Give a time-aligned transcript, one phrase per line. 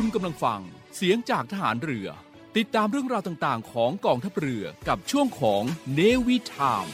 [0.00, 0.60] คุณกำลังฟัง
[0.96, 2.08] เสียงจากทหารเรือ
[2.56, 5.62] ติดตามเรื่องราวต่างๆ ของกองทัพเรือกับช่วงของ
[5.94, 6.86] เนวิทาม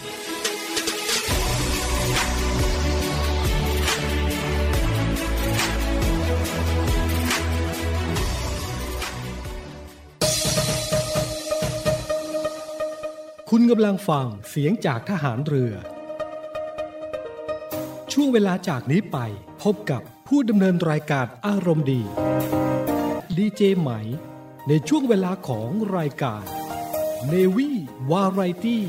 [13.50, 15.72] คุณกำลังฟังเสียงจากทหารเรือ
[18.12, 19.18] ช่วงเวลาจากนี้ไป
[19.62, 22.02] พบกับผู้ดำเนินรายการอารมณ์ดี
[23.38, 23.90] ดีเจไหม
[24.68, 26.44] ในช่วงเวลาของรายการ
[27.28, 27.70] เนวี
[28.10, 28.84] วาไรตี้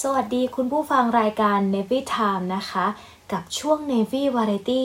[0.00, 2.86] สวัสดีคุณผู้ฟังรายการ Navy Time นะคะ
[3.32, 4.84] กับช่วง Navy Variety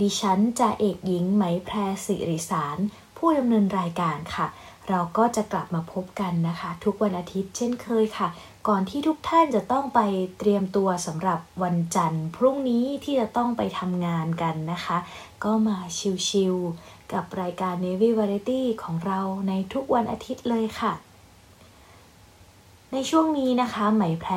[0.00, 2.78] ดิฉันจะเอกหญิงไหมแพรสิริสาร
[3.16, 4.46] ผู้ดำเนินรายการค่ะ
[4.88, 8.28] เราก็จะกลับมาพบกันนะคะ ทุกวันอาทิตย์เช่นเคยค่ะ
[8.72, 10.00] ก่อนที่ทุกท่านจะต้องไป
[10.38, 14.98] เตรียมตัวสำหรับวันจันทร์ พรุ่งนี้ที่จะต้องไปทำงานกันนะคะ
[15.44, 15.78] ก็มา
[16.28, 20.92] ชิลๆกับรายการ Navy Variety ของเราในทุกวันอาทิตย์เลยค่ะ
[22.92, 24.32] ในช่วงนี้นะคะไหมแพร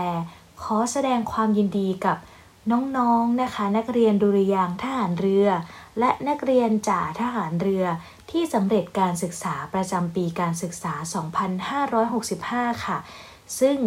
[0.61, 2.17] ขอแสดงความยินดีกับ
[2.71, 5.47] น้องๆนนะคะ นักเรียนดุริยางทหารเรือ
[5.99, 7.85] และนักเรียนจ่าทหารเรือ
[8.31, 10.93] ที่สำเร็จการศึกษาประจำปีการศึกษา
[12.29, 12.97] 2565 ค่ะ
[13.61, 13.77] ซึ่ง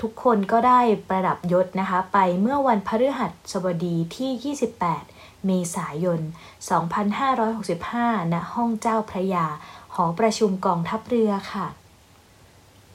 [0.00, 4.56] ทุกคนก็ได้ประดับยศนะคะ ไปเมื่อวันพฤหัสบดีที่
[4.94, 6.20] 28 เมษายน
[7.46, 9.46] 2565 ณ ห้องเจ้าพระยา
[9.94, 11.66] หอประชุมกองทัพเรือค่ะ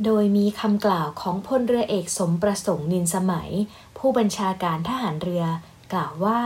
[0.06, 3.50] โดยมีคำกล่าวของพลเรือเอกสมประสงค์นินสมัย
[3.98, 5.46] ผู้บัญชาการทหารเรือ
[5.94, 6.40] กล่าวว่า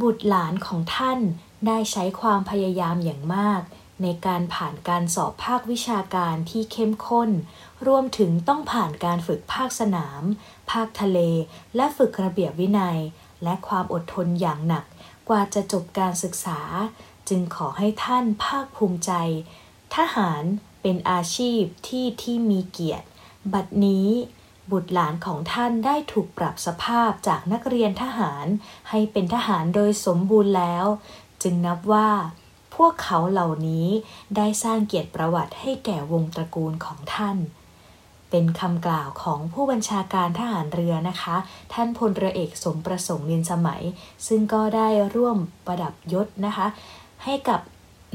[0.00, 1.18] บุตรหลานของท่าน
[1.66, 3.62] ได้ใช้ความพยายามอย่างมาก
[4.02, 7.30] ในการผ่านการสอบภาควิชาการที่เข้มข้น
[7.86, 10.22] รวมถึงต้องผ่านการฝึกภาคสนาม
[10.70, 11.18] ภาคทะเล
[11.76, 12.98] และฝึกระเบียบวินัย
[13.42, 14.84] และความอดทนอย่างหนัก
[15.28, 16.60] กว่าจะจบการศึกษา
[17.28, 19.12] จึงขอให้ท่านภาคภูมิใจ
[19.96, 20.42] ทหาร
[20.82, 23.06] เป็นอาชีพที่ที่มีเกียรติ
[23.52, 24.08] บัดนี้
[24.70, 28.46] บุตรหลานของท่านได้ถูกปรับสภาพจากนักเรียนทหาร
[28.90, 30.86] ให้เป็นทหารโดยสมบูรณ์แล้ว
[31.42, 32.08] จึงนับว่า
[32.74, 33.86] พวกเขาเหล่านี้
[34.36, 37.36] ได้สร้างเกียรติประวัติให้แก่วงตระกูลของท่าน
[38.30, 41.36] เป็นคำกล่าวของผู้บัญชาการทหารเรือนะคะ
[41.72, 43.82] ท่านพลเรือเอกสมประสงค์เรียนสมัย
[44.26, 45.36] ซึ่งก็ได้ร่วม
[45.66, 46.66] ประดับยศนะคะ
[47.24, 47.60] ให้กับ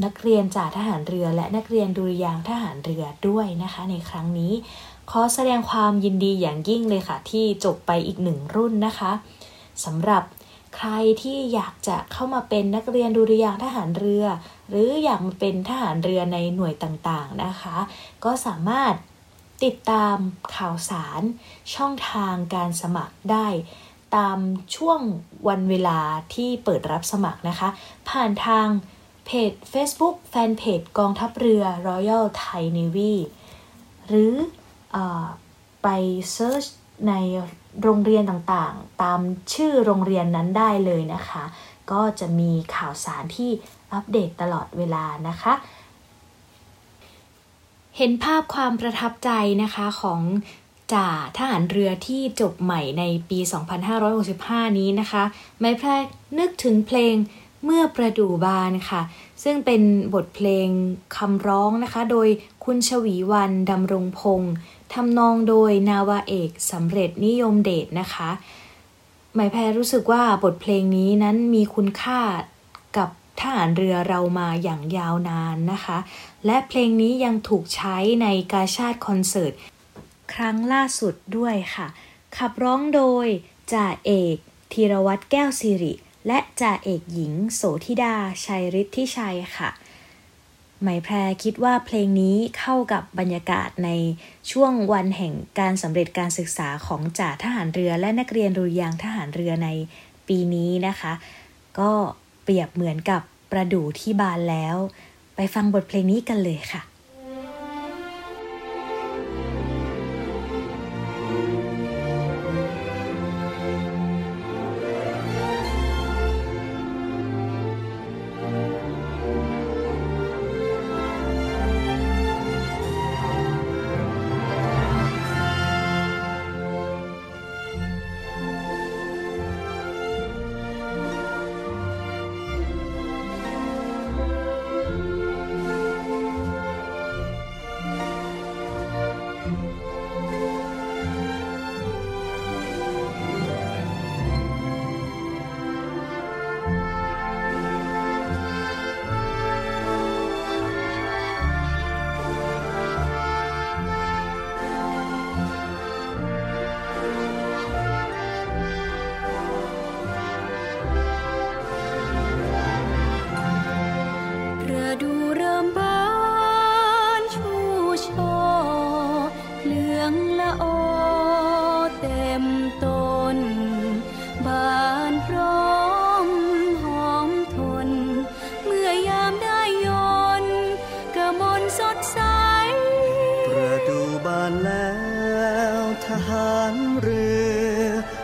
[0.05, 4.53] นักเรียนจ่าทหารเรือและนักเรียนดุริยางทหารเรือด้วยนะคะ ในครั้งนี้
[5.11, 9.11] ขอแสดงความยินดีอย่างยิ่งเลยค่ะ ที่จบไปอีกหนึ่งรุ่นนะคะ
[9.85, 10.23] สำหรับ
[10.75, 10.89] ใคร
[11.21, 14.25] ที่อยากจะเข้ามาเป็นนักเรียนดุริยางทหารเรือ
[14.69, 17.77] หรืออยากมาเป็นทหารเรือในหน่วยต่างๆนะคะ
[18.23, 18.93] ก็สามารถ
[19.63, 20.17] ติดตาม
[20.55, 21.21] ข่าวสาร
[21.75, 23.47] ช่องทางการสมัครได้
[24.15, 24.39] ตาม
[24.75, 24.99] ช่วง
[25.47, 25.99] วันเวลา
[26.33, 27.69] ที่เปิดรับสมัครนะคะ
[28.09, 28.67] ผ่านทาง
[29.25, 33.13] เพจ Facebook แฟนเพจกองทัพเรือ Royal Thai Navy
[34.07, 34.33] หรือ
[34.95, 34.97] อ
[35.83, 35.87] ไป
[36.31, 36.65] เซิร์ช
[37.07, 37.13] ใน
[37.83, 39.19] โรงเรียนต่างๆ ตาม
[39.53, 41.43] ชื่อโรงเรียนนั้นได้เลยนะคะ
[41.91, 43.51] ก็จะมีข่าวสารที่
[43.93, 45.53] อัปเดตตลอดเวลานะคะ
[47.97, 49.29] เห็นภาพความประทับใจ
[49.63, 50.21] นะคะของ
[50.93, 53.39] จ่าทหารเรือที่จบใหม่ในปี
[54.09, 55.23] 2565 นี้นะคะ
[55.59, 55.89] ไม่แพร
[56.39, 57.15] นึกถึงเพลง
[57.63, 59.01] เมื่อประดู่บานค่ะ
[59.43, 59.81] ซึ่งเป็น
[60.13, 60.67] บทเพลง
[61.17, 62.27] คำร้องนะคะ โดย
[62.63, 64.53] คุณชวีวันดำรงพงศ์
[64.93, 68.29] ทำนองโดยนาวาเอกสำเร็จนิยมเดชนะคะ
[69.35, 72.21] หมายแพรรู้สึกว่าบทเพลงนี้นั้นมีคุณค่า
[72.97, 75.97] กับทหารเรือเรามาอย่างยาวนานนะคะ
[76.45, 79.53] และเพลงนี้ยังถูกใช้ในกาชาติคอนเสิร์ต
[80.33, 81.87] ครั้งล่าสุดด้วยค่ะ
[82.37, 83.27] ขับร้องโดย
[83.73, 84.37] จ่าเอก
[84.71, 85.93] ธีรวัตรแก้วสิริ
[86.27, 89.69] และจ่าเอกหญิง โสธิดาชัยฤทธิชัยค่ะ
[90.81, 93.89] ไหมแพรคิดว่าเพลงนี้เข้ากับบรรยากาศใน
[94.51, 99.69] ช่วงวันแห่งการสำเร็จการศึกษาของจ่าทหารเรือและนักเรียนรุยยางทหารเรือใน
[100.27, 101.13] ปีนี้นะคะ
[101.79, 101.91] ก็
[102.43, 103.21] เปรียบเหมือนกับ
[103.51, 104.75] ประดู่ที่บานแล้ว
[105.35, 106.81] ไปฟังบทเพลงนี้กันเลยค่ะ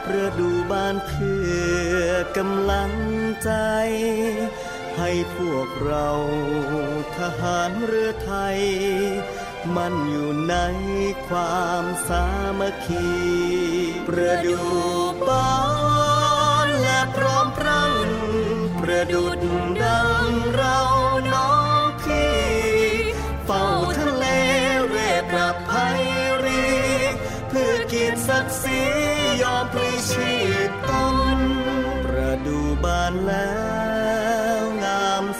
[0.06, 1.44] ประดูบ้านเพื่
[2.06, 2.94] อกำลัง
[3.44, 3.52] ใจ
[4.98, 6.10] ให้พวกเรา
[7.18, 8.60] ทหารเรือไทย
[9.76, 10.56] มันอยู่ใน
[11.28, 12.26] ความสา
[12.60, 13.10] มัคคี
[14.08, 14.58] ประดู
[15.28, 15.56] บา
[16.66, 17.92] นและพร้อมพรัง
[18.82, 19.40] ประดุด
[19.84, 20.05] ดัง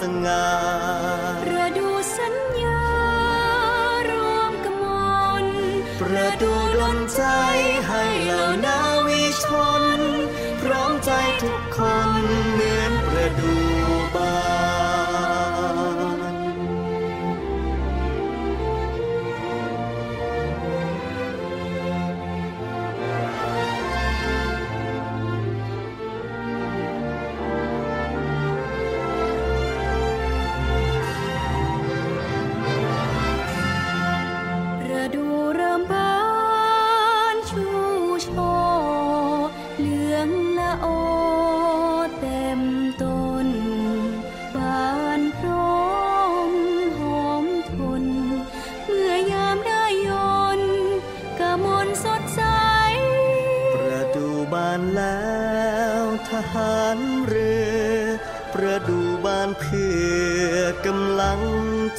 [0.06, 0.46] า
[0.85, 0.85] ม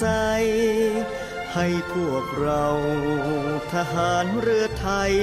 [0.01, 0.07] ใจ
[1.55, 2.67] ให้พวกเรา
[3.73, 5.15] ทหารเรือไทย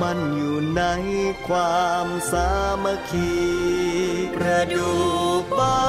[0.00, 0.82] มันอยู่ใน
[1.48, 2.52] ความสา
[2.84, 3.34] มัคคี
[4.36, 4.92] ประดู
[5.58, 5.82] บา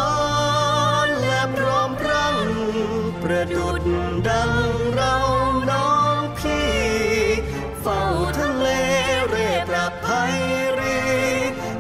[1.06, 2.38] นและพร้อมรัง
[3.24, 3.82] ประดุด
[4.30, 4.52] ดัง
[4.94, 5.16] เรา
[5.70, 6.72] น้องพี่
[7.82, 8.02] เฝ้า
[8.38, 8.68] ทะเล
[9.28, 9.36] เร
[9.70, 10.36] ปรับภัย
[10.80, 11.02] รี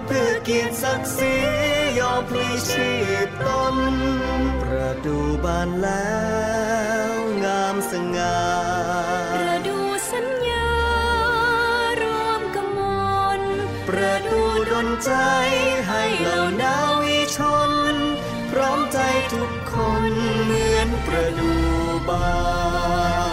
[0.06, 1.36] เพื่อเกียรติศักดิ์ศรี
[2.00, 2.90] ยอมพลีชี
[3.28, 3.76] พตน
[5.06, 6.16] ดูบานแล้
[7.10, 7.12] ว
[7.44, 8.40] งามสง่า
[9.34, 9.80] ประดู
[10.12, 10.72] สัญญา
[12.02, 12.80] รวมกม
[13.40, 13.42] ล
[13.88, 15.12] ประดูดลใจ
[15.88, 17.40] ให้เหล่านาวิช
[17.70, 17.72] น
[18.52, 18.98] พร้อมใจ
[19.34, 20.04] ทุกคน
[20.44, 21.54] เหมือนประดู
[22.10, 22.30] บา
[23.30, 23.31] น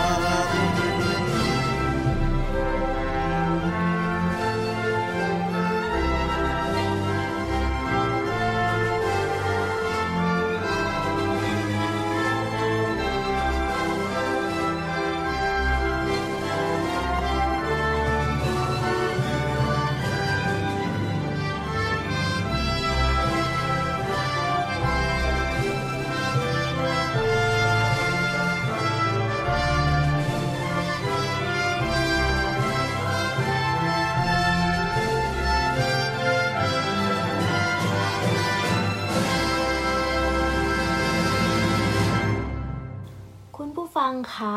[44.18, 44.56] คุณผู้ฟังคะ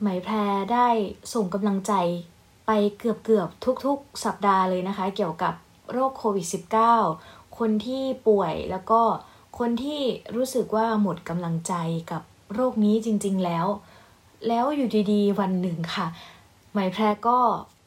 [0.00, 0.88] ไหมแพรได้
[1.34, 1.92] ส่งกำลังใจ
[2.66, 5.54] ไปเกือบเกือบๆทุกๆ สัปดาห์เลยนะคะ เกี่ยวกับ
[5.92, 6.46] โรคโควิด
[7.02, 9.00] -19 คนที่ป่วยแล้วก็
[9.58, 10.02] คนที่
[10.36, 11.74] รู้สึกว่าหมดกำลังใจ
[12.10, 12.22] กับ
[12.54, 13.66] โรคนี้จริง ๆแล้ว
[14.48, 16.06] แล้วอยู่ดีๆ วันหนึ่งค่ะ
[16.72, 17.38] ไหมแพรก็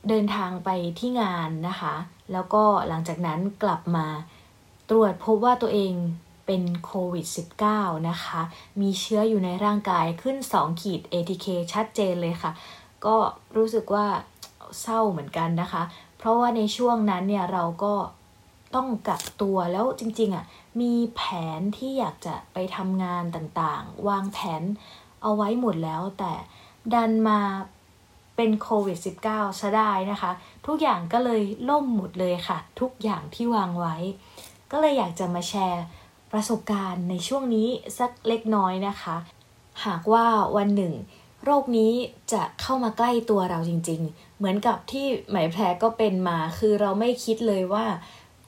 [0.10, 1.96] เดินทางไปที่งานนะคะ
[2.32, 4.08] แล้วก็หลังจากนั้นกลับมา
[4.90, 5.94] ตรวจพบว่าตัวเอง
[6.52, 7.28] เป็นโควิด
[7.68, 8.42] -19 นะคะ
[8.82, 12.52] มีเชื้ออยู่ในร่างกายขึ้น 2 ขีด ATK ชัดเจนเลยค่ะ
[13.06, 13.16] ก็
[13.56, 14.08] รู้สึกว่า
[14.82, 15.84] เศร้าเหมือนกันนะคะ
[16.18, 17.94] เพราะว่าในช่วงนั้นเนี่ยเราก็
[18.76, 20.46] ต้องกักตัวแล้วจริงๆอะ
[20.82, 21.22] มีแผ
[21.60, 24.64] นที่อยากจะไปทำงานต่างๆ วางแผน
[25.22, 26.34] เอาไว้หมดแล้วแต่
[26.94, 27.40] ดันมา
[28.36, 28.98] เป็นโควิด
[29.30, 30.32] -19 ซะได้นะคะ
[30.68, 33.96] ทุกอย่างก็เลยล่มหมดเลยค่ะ ทุกอย่างที่วางไว้
[34.72, 35.84] ก็เลยอยากจะมาแชร์
[36.32, 37.68] ประสบการณ์ในช่วงนี้
[38.00, 39.18] สักเล็กน้อยนะคะ
[39.86, 40.26] หากว่า
[40.58, 40.94] วันหนึ่ง
[41.46, 41.94] โรคนี้
[42.34, 47.86] จะเข้ามาใกล้ตัวเราจริง ๆ เหมือนกับที่ไหมแพรก็เป็นมาคือเราไม่คิดเลยว่า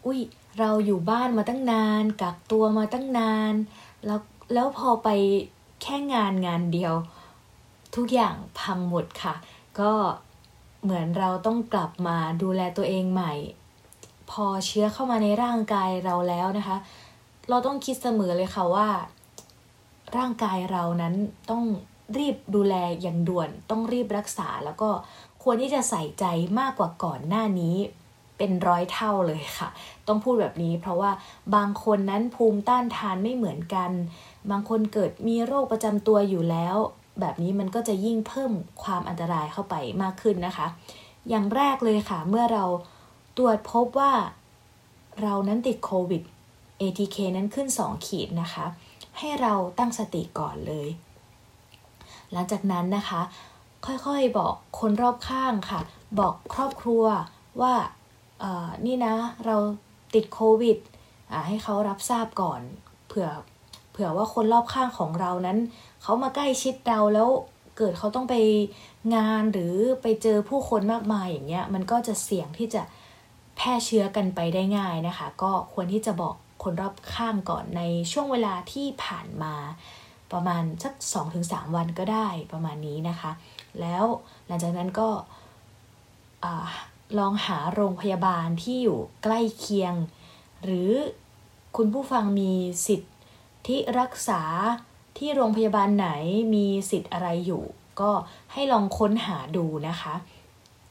[0.05, 0.19] อุ้ย
[0.59, 3.53] เราอยู่บ้านมาตั้งนาน กักตัวมาตั้งนาน
[4.05, 4.19] แล้ว
[4.53, 5.09] แล้วพอไป
[5.81, 6.93] แค่งานงานเดียว
[7.95, 9.35] ทุกอย่างพังหมดค่ะ
[9.79, 9.91] ก็
[10.83, 13.33] เหมือนเราต้องกลับมาดูแลตัวเองใหม่
[14.31, 16.77] พอเชื้อเข้ามาในร่างกายเราแล้วนะคะ
[17.49, 18.87] เราต้องคิดเสมอเลยค่ะว่า
[20.17, 21.15] ร่างกายเรานั้น
[21.51, 21.63] ต้อง
[22.17, 24.89] รีบดูแลอย่างด่วน ต้องรีบรักษาแล้วก็
[25.43, 26.25] ควรที่จะใส่ใจ
[26.59, 27.75] มากกว่าก่อนหน้านี้
[28.37, 29.69] เป็นร้อยเท่าเลยค่ะ
[30.07, 31.11] ต้องพูดแบบนี้เพราะว่า
[31.55, 33.91] บางคนนั้นภูมิต้านทานไม่เหมือนกัน
[34.51, 36.75] บางคนเกิดมีโรคประจำตัวอยู่แล้ว
[37.19, 38.51] แบบนี้มันก็จะยิ่งเพิ่ม
[38.83, 40.67] ความอันตรายเข้าไปมากขึ้นนะคะ
[41.29, 42.65] อย่างแรกเลยค่ะ เมื่อเรา
[43.37, 44.13] ตรวจพบว่า
[45.21, 46.21] เรานั้นติดโควิด
[46.81, 48.65] ATK นั้นขึ้น 2 ขีดนะคะ
[49.17, 50.89] ให้เราตั้งสติก่อนเลย
[52.31, 53.21] หลังจากนั้นนะคะ
[53.85, 55.81] ค่อยๆบอกคนรอบข้างค่ะ
[56.19, 57.05] บอกครอบครัว
[57.61, 57.73] ว่า
[58.85, 59.57] นี่นะเรา
[60.13, 60.77] ติดโควิด
[61.47, 62.61] ให้เขารับทราบก่อน
[63.07, 63.29] เผื่อ
[63.91, 65.57] เผื่อว่าคนรอบข้างของเรานั้น
[66.01, 67.29] เขามาใกล้ชิดเราแล้ว
[67.77, 68.35] เกิดเขาต้องไป
[69.15, 72.81] งานหรือไปเจอผู้คนมากมายอย่างเงี้ยมันก็จะเสี่ยงที่จะ
[73.57, 79.55] แพร่เชื้อกันไปได้ง่ายนะคะ ก็ควรที่จะบอก คนรอบข้างก่อนในช่วงเวลาที่ผ่านมา
[80.31, 80.93] ประมาณสัก
[81.35, 83.31] 2-3 วันก็ได้ประมาณนี้นะคะ
[83.81, 84.05] แล้ว
[84.47, 85.09] หลังจากนั้นก็
[87.19, 89.93] ลองหาโรงพยาบาลที่อยู่ใกล้เคียง
[90.63, 90.91] หรือ
[91.77, 92.53] คุณผู้ฟังมี
[92.87, 93.13] สิทธิ์
[93.67, 94.41] ที่รักษา
[95.17, 96.09] ที่โรงพยาบาลไหน
[96.55, 97.63] มีสิทธิ์อะไรอยู่
[98.01, 98.11] ก็
[98.53, 100.15] ให้ลองค้นหาดูนะคะ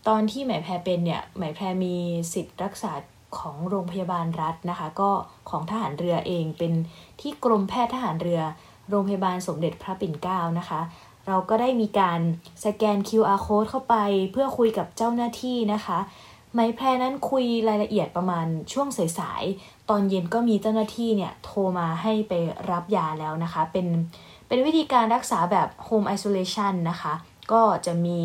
[0.08, 1.94] ตอนที่หมายแพรเป็นเนี่ยหมายแพรมี
[2.32, 2.92] สิทธิ์รักษา
[3.38, 5.10] ของโรงพยาบาลรัฐนะคะ ก็
[5.50, 6.72] ของทหารเรือเองเป็น
[7.20, 8.40] ที่กรมแพทย์ทหารเรือ
[8.88, 10.80] โรงพยาบาลสมเด็จพระปิ่นเกล้านะคะ
[11.26, 12.20] เราก็ได้มีการ
[12.64, 13.96] สแกน QR code เข้าไป
[14.32, 15.98] เพื่อคุยกับเจ้าหน้าที่นะคะ
[16.54, 22.32] ไมแพรนั้นคุยรายละเอียดประมาณช่วงสายๆ ตอนเย็นก็มีเจ้าหน้าที่เนี่ยโทรมาให้ไป
[22.70, 23.86] รับยาแล้วนะคะ เป็น
[24.48, 27.14] เป็นวิธีการรักษาแบบ home isolation นะคะ
[27.52, 28.18] ก็จะมี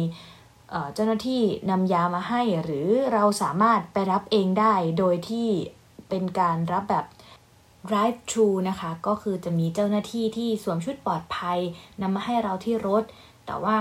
[0.94, 5.50] เจ้าหน้าที่นำยามาให้หรือเราสามารถไปรับเองได้โดยที่
[6.10, 7.05] เป็นการรับแบบ
[7.89, 11.60] drive thru นะคะ ก็คือจะมีเจ้าหน้าที่ที่สวมชุดปลอดภัย
[12.01, 13.03] นำมาให้เราที่รถ
[13.46, 13.79] แต่ว่า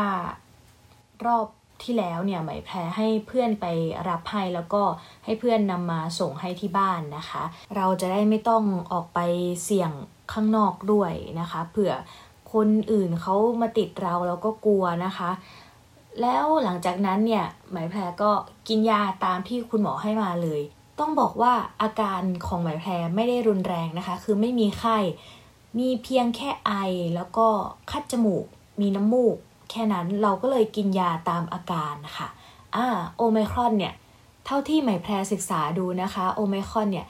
[1.27, 1.47] รอบ
[1.83, 3.67] ที่แล้วเนี่ยหมายแพรให้เพื่อนไป
[4.09, 4.83] รับให้แล้วก็
[5.25, 7.43] ให้เพื่อนนำมาส่งให้ที่บ้านนะคะ
[7.77, 9.21] เราจะได้ไม่ต้องออกไป
[9.65, 9.91] เสี่ยง
[10.33, 11.93] ข้างนอกด้วยนะคะเผื่อ
[12.53, 15.31] คนอื่นเขามาติดเราเราก็กลัวนะคะ
[16.21, 18.31] แล้วหลังจากนั้นเนี่ยหมายแพรก็
[18.69, 20.61] กินยาตามที่คุณหมอให้มาเลย
[21.01, 21.53] ต้องบอกว่า
[21.83, 24.99] อาการของหมายแพรไม่ได้รุนแรงนะคะ คือไม่มีไข้
[25.79, 26.73] มีเพียงแค่ไอ
[27.15, 27.47] แล้วก็
[27.91, 28.45] คัดจมูก
[28.81, 29.37] มีน้ำมูก
[29.71, 32.29] แค่นั้นเราก็เลยกินยาตามอาการค่ะ
[32.77, 33.95] อ่าโอไมครอนเนี่ย
[34.47, 37.07] เท่าที่หมายแพรศึกษาดูนะคะโอไมครอนเนี่ย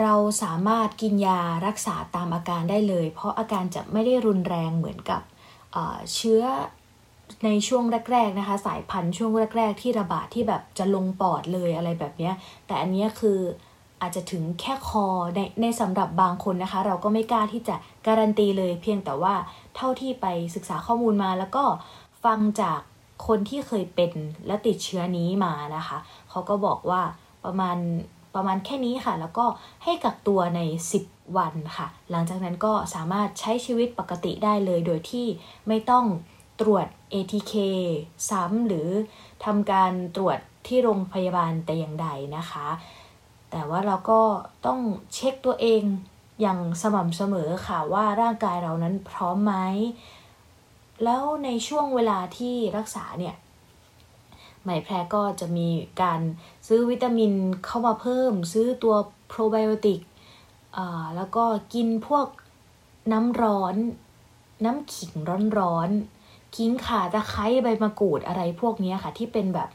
[0.00, 5.20] เราสามารถกินยารักษาตามอาการได้เลย เพราะอาการจะไม่ได้รุนแรงเหมือนกับ
[6.14, 6.42] เชื้อ
[7.44, 12.30] ในช่วงแรก ๆนะคะ สายพันธุ์ช่วงแรก ๆ ที่ระบาดที่แบบจะลงปอดเลยอะไรแบบนี้
[12.66, 13.40] แต่อันนี้คือ
[14.02, 19.34] อาจจะถึงแค่คอในในสำหรับบางคนนะคะ เราก็ไม่กล้าที่จะการันตีเลยเพียงแต่ว่า
[19.76, 21.64] เท่าที่ไปศึกษาข้อมูลมาแล้วก็
[22.24, 22.80] ฟังจาก
[23.26, 24.12] คนที่เคยเป็น
[24.46, 25.98] และติดเชื้อนี้มานะคะ
[26.30, 27.02] เขาก็บอกว่า
[27.44, 27.76] ประมาณ
[28.34, 29.46] ประมาณแค่นี้ค่ะ แล้วก็
[29.84, 30.60] ให้กักตัวใน
[31.00, 35.26] 10 วันค่ะ หลังจากนั้นก็สามารถใช้ชีวิตปกติได้เลยโดยที่
[35.68, 36.04] ไม่ต้อง
[36.60, 37.54] ตรวจ ATK
[38.30, 38.88] ซ้ำหรือ
[39.44, 42.68] ทำการตรวจที่โรงพยาบาลแต่อย่างใดนะคะ
[43.50, 44.20] แต่ว่าเราก็
[44.66, 44.80] ต้อง
[45.14, 45.82] เช็คตัวเอง
[46.40, 49.54] อย่างสม่ำเสมอค่ะว่าร่างกายเรานั้นพร้อมไหม
[51.04, 53.36] แล้วในช่วงเวลาที่รักษาเนี่ย
[54.62, 55.68] ไหมแพรก็จะมี
[56.02, 56.20] การ
[56.66, 57.32] ซื้อวิตามิน
[57.64, 58.94] เข้ามาเพิ่ม ซื้อตัว
[59.28, 60.00] โปรไบโอติก
[61.16, 61.44] แล้วก็
[61.74, 62.26] กินพวก
[63.12, 63.76] น้ำร้อน
[64.64, 65.12] น้ำขิง
[65.58, 66.15] ร้อนๆ
[66.56, 69.68] ขิงข่าตะไคร้ใบมะกรูดอะไรพวกนี้ค่ะ ที่เป็นแบบ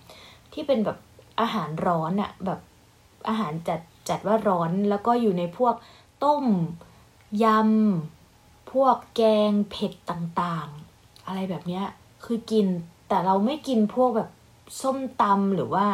[0.54, 0.98] ที่เป็นแบบ
[1.42, 2.60] อาหารร้อนอะแบบ
[3.28, 5.76] อาหารจัดจัดว่าร้อนแล้วก็อยู่ในพวก
[6.24, 6.46] ต้ม
[7.44, 11.82] ยำพวกแกงเผ็ดต่างๆ อะไรแบบนี้
[12.26, 12.68] คือกิน
[13.10, 14.30] แต่เราไม่กินพวกแบบ
[14.82, 15.86] ส้มตำหรือว่า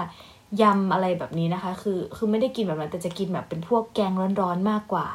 [0.62, 5.08] ยำอะไรแบบนี้นะคะ คือคือไม่ได้กินแบบนั้นแต่จะกินแบบเป็นพวกแกงร้อนๆมากกว่า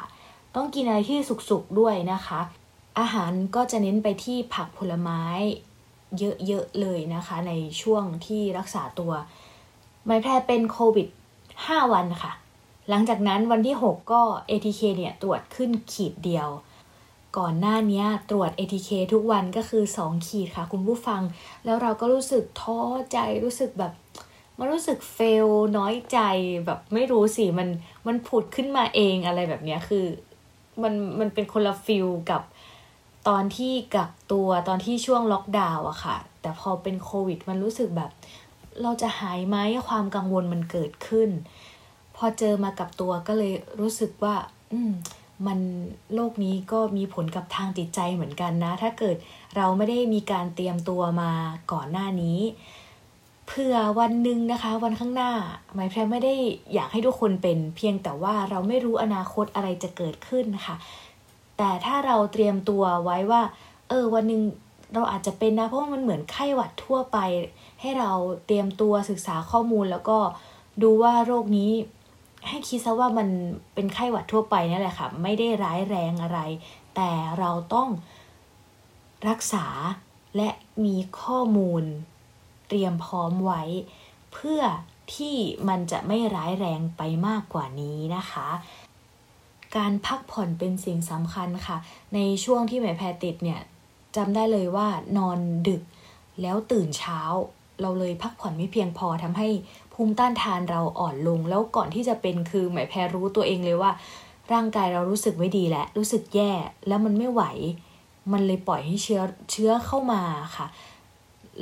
[0.55, 1.17] ต้องกินอะไรที่
[1.49, 2.39] สุกๆด้วยนะคะ
[2.99, 5.23] อาหารก็จะเน้นไปที่ผักผลไม้
[6.47, 9.11] เยอะๆเลยนะคะ ในช่วงที่รักษาตัว
[10.05, 11.07] ไม่แพ้เป็นโควิด
[11.49, 12.31] 5 วันค่ะ
[12.89, 16.49] หลังจากนั้นวันที่ 6 ก็ ATK เนี่ยตรวจขึ้นขีดเดียว
[17.37, 21.21] ก่อนหน้านี้ตรวจ ATK ทุกวันก็คือ 2 ขีดค่ะ คุณผู้ฟัง
[21.65, 22.79] แล้วเราก็รู้สึกท้อ
[23.11, 23.93] ใจรู้สึกแบบ
[24.59, 25.47] มันรู้สึกเฟล
[25.77, 26.19] น้อยใจ
[26.65, 27.69] แบบไม่รู้สิ มัน
[28.07, 30.05] มันผุดขึ้นมาเองอะไรแบบนี้คือ
[30.83, 32.41] มันมันเป็นคนละฟิลกับ
[33.27, 38.11] ตอนที่กักตัวตอนที่ช่วงล็อกดาวน์อะค่ะ แต่พอเป็นโควิด มันรู้สึกแบบ
[38.81, 41.29] เราจะหายไหมความกังวลมันเกิดขึ้น
[42.15, 44.35] พอเจอมากับตัวก็เลยรู้สึกว่า
[44.71, 44.91] อืม
[45.47, 45.59] มัน
[46.13, 49.15] โลกนี้ก็มีผลกับทางจิตใจเหมือนกันนะ ถ้าเกิด
[49.55, 51.31] เราไม่ได้มีการเตรียมตัวมา
[51.71, 52.39] ก่อนหน้านี้
[53.47, 55.31] เพื่อวันหนึ่งนะคะ วันข้างหน้า
[55.73, 56.33] หมายแพรไม่ได้
[56.73, 60.75] อยากให้ทุกคนเป็น เพียงแต่ว่าเราไม่รู้อนาคตอะไรจะเกิดขึ้นนะคะ
[61.57, 63.41] แต่ถ้าเราเตรียมตัวไว้ว่า
[63.89, 64.41] เออวันหนึ่ง
[64.93, 67.17] เราอาจจะเป็นนะ เพราะว่ามันเหมือนไข้หวัดทั่วไป
[67.81, 68.11] ให้เรา
[68.45, 70.17] เตรียมตัวศึกษาข้อมูลแล้วก็
[70.81, 71.71] ดูว่าโรคนี้
[72.47, 73.27] ให้คิดซะว่ามัน
[73.73, 76.39] เป็นไข้หวัดทั่วไปนี่แหละค่ะ ไม่ได้ร้ายแรงอะไร
[76.95, 77.89] แต่เราต้อง
[79.29, 79.65] รักษา
[80.37, 80.49] และ
[80.85, 81.83] มีข้อมูล
[82.67, 83.63] เตรียมพร้อมไว้
[84.33, 84.61] เพื่อ
[85.15, 85.35] ที่
[85.67, 88.49] มันจะไม่ร้ายแรงไปมากกว่านี้นะคะ
[89.77, 91.77] การพักผ่อนเป็นสิ่งสำคัญค่ะ
[92.13, 93.61] ในช่วงที่แม่แพรติดเนี่ย
[94.15, 94.87] จำได้เลยว่า
[95.17, 95.81] นอนดึก
[96.41, 97.19] แล้วตื่นเช้า
[97.81, 99.47] เราเลยพักผ่อนไม่เพียงพอทำให้
[99.93, 103.91] ภูมิต้านทานเราอ่อนลง แล้วก่อนที่จะเป็นคือหมายแพรรู้ตัวเองเลยว่า
[104.53, 106.51] ร่างกายเรารู้สึกไม่ดีแล้วรู้สึกแย่
[106.87, 107.43] แล้วมันไม่ไหว
[108.31, 110.21] มันเลยปล่อยให้เชื้อเชื้อเข้ามา
[110.57, 110.67] ค่ะ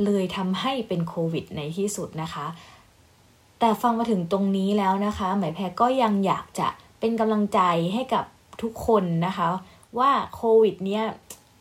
[0.04, 2.46] เลยทำให้เป็นโควิดในที่สุดนะคะ
[3.60, 6.68] แต่ฟังมาถึงตรงนี้แล้วนะคะ หมายแพรก็ยังอยากจะ
[7.02, 7.60] เป็นกำลังใจ
[7.94, 8.26] ให้กับ
[8.62, 9.48] ทุกคนนะคะ
[10.00, 11.04] ว่าโควิดเนี้ย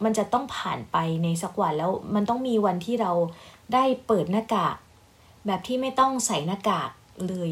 [0.05, 3.13] มันจะต้องผ่านไปในสักวันแล้วมันต้องมีวันที่เรา
[3.75, 4.77] ได้เปิดหน้ากาก
[5.47, 6.91] แบบที่ไม่ต้องใส่หน้ากาก
[7.29, 7.51] เลย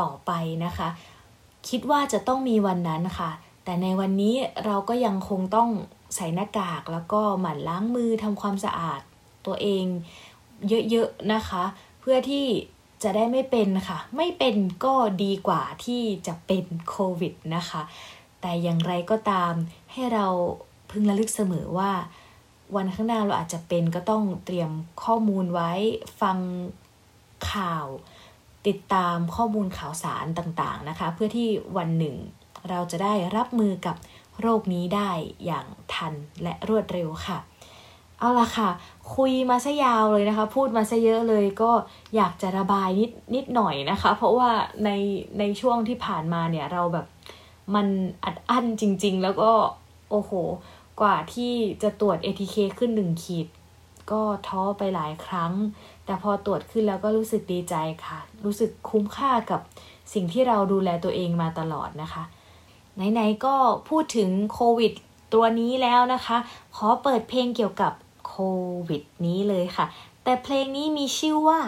[0.00, 0.30] ต่อไป
[0.64, 0.88] นะคะ
[1.68, 3.30] คิดว่าจะต้องมีวันนั้นค่ะ
[3.64, 5.68] แต่ในวันนี้เราก็ยังคงต้อง
[6.16, 9.00] ใส่หน้ากากแล้วก็หมั่นล้างมือทำความสะอาด
[9.46, 9.84] ตัวเอง
[10.90, 11.64] เยอะๆนะคะ
[12.00, 12.46] เพื่อที่
[13.02, 17.82] จะได้ไม่เป็นค่ะ ไม่เป็นก็ดีกว่าที่จะเป็นโควิดนะคะ
[18.40, 19.52] แต่อย่างไรก็ตาม
[19.92, 20.26] ให้เรา
[20.90, 21.92] พึงระลึกเสมอว่า
[22.76, 24.70] วันข้างหน้าเราอาจจะเป็นก็ต้องเตรียม
[25.04, 25.72] ข้อมูลไว้
[26.20, 26.38] ฟัง
[27.52, 27.86] ข่าว
[28.66, 32.16] ติดตามข้อมูลข่าวสารต่างๆนะคะ เพื่อที่วันหนึ่ง
[32.68, 33.96] เราจะได้รับมือกับ
[34.40, 35.10] โรคนี้ได้
[35.46, 37.38] อย่างทันและรวดเร็วค่ะ
[38.18, 38.70] เอาละค่ะ
[39.14, 41.70] คุยมาซะยาวเลยนะคะ พูดมาซะเยอะเลยก็
[42.16, 44.50] อยากจะระบายนิดนิดหน่อยนะคะ เพราะว่า
[44.84, 44.90] ใน
[45.38, 47.06] ในช่วงที่ผ่านมาเนี่ยเราแบบ
[47.74, 47.86] มัน
[48.24, 49.50] อัดอั้นจริง ๆ แล้วก็
[50.10, 50.32] โอ้โห
[51.00, 51.52] กว่าที่
[51.82, 53.46] จะตรวจ ATK ขึ้นหนึ่งขีด
[54.10, 55.52] ก็ท้อไปหลายครั้ง
[56.04, 57.74] แต่พอตรวจขึ้นแล้วก็รู้สึกดีใจ
[58.06, 59.60] ค่ะ รู้สึกคุ้มค่ากับ
[60.14, 62.22] สิ่งที่เราดูแลตัวเองมาตลอดนะคะ
[63.12, 63.54] ไหน ๆ ก็
[63.88, 64.92] พูดถึงโควิด
[65.34, 66.36] ตัวนี้แล้วนะคะ
[66.76, 67.92] ขอเปิดเพลงเกี่ยวกับ
[68.88, 69.86] วิดนี้เลยค่ะ
[70.24, 71.60] แต่เพลงนี้มีชื่อว่า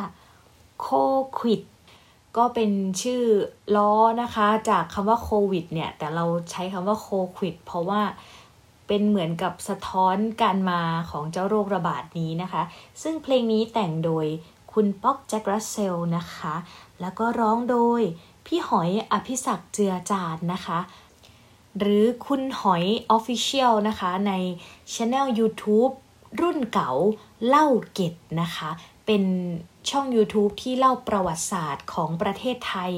[0.83, 0.91] โค
[1.43, 1.61] วิด
[2.37, 2.71] ก็เป็น
[3.03, 3.23] ชื่อ
[3.77, 8.03] ล้อนะคะ จากคำว่าโควิดเนี่ย แต่เราใช้คำว่าโควิดเพราะว่า
[8.87, 12.63] เป็นเหมือนกับสะท้อนการมาของเจ้าโรคระบาดนี้นะคะ
[13.03, 14.27] ซึ่งเพลงนี้แต่งโดย
[14.73, 16.55] คุณป๊อกแจ็ครัสเซลนะคะ
[17.01, 18.03] แล้วก็ร้องโดย
[18.47, 20.79] พี่หอยอภิศักดิ์เจือจานนะคะ
[21.79, 22.85] หรือคุณหอย
[23.17, 24.33] Official นะคะ ใน
[24.95, 25.93] ช anel YouTube
[26.41, 26.91] รุ่นเก่า
[27.47, 28.71] เล่าเก็ดนะคะ
[29.07, 29.23] เป็น
[29.91, 32.93] ช่อง YouTube ที่เล่าประวัติศาสตร์ของประเทศไทย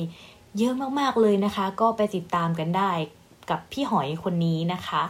[0.59, 2.93] เยอะมาก ๆ เลยนะคะ ก็ไปติดตามกันได้
[3.51, 5.03] กับพี่หอยคนนี้นะคะ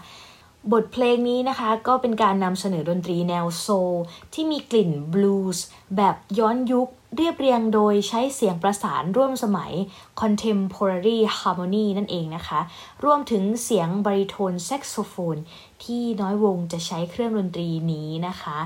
[0.73, 3.93] บทเพลงนี้นะคะก็เป็นการนำเสนอดนตรีแนวโซล
[4.35, 9.73] ที่มีกลิ่นบลูส์แบบย้อนยุคเรียบเรียงโดยใช้เสียงประสานร่วมสมัย
[10.21, 12.61] contemporary harmony นั่นเองนะคะ
[13.05, 15.37] รวมถึงเสียงบริโทนแซกโซโฟน
[15.85, 18.59] ที่น้อยวงจะใช้เครื่องดนตรีนี้นะคะ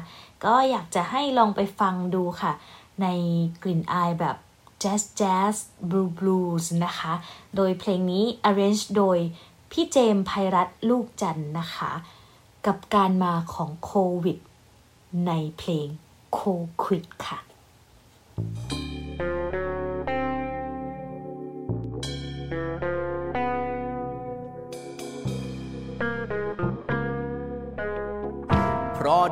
[0.45, 2.53] ก็อยากจะให้ลองไปฟังดูค่ะ
[3.03, 3.07] ใน
[3.63, 4.37] กลิ่นอายแบบ
[4.83, 5.57] jazz jazz
[5.91, 7.13] blue blues นะคะ
[7.57, 9.19] โดยเพลงนี้ arrange โดย
[9.71, 11.93] พี่เจมส์ภัยรัตลูกจันนะคะ
[12.67, 13.93] กับการมาของโค
[14.25, 14.39] วิด
[15.27, 15.89] ในเพลง
[16.33, 16.41] โค
[16.83, 17.39] ควิดค่ะ
[19.51, 19.66] เพ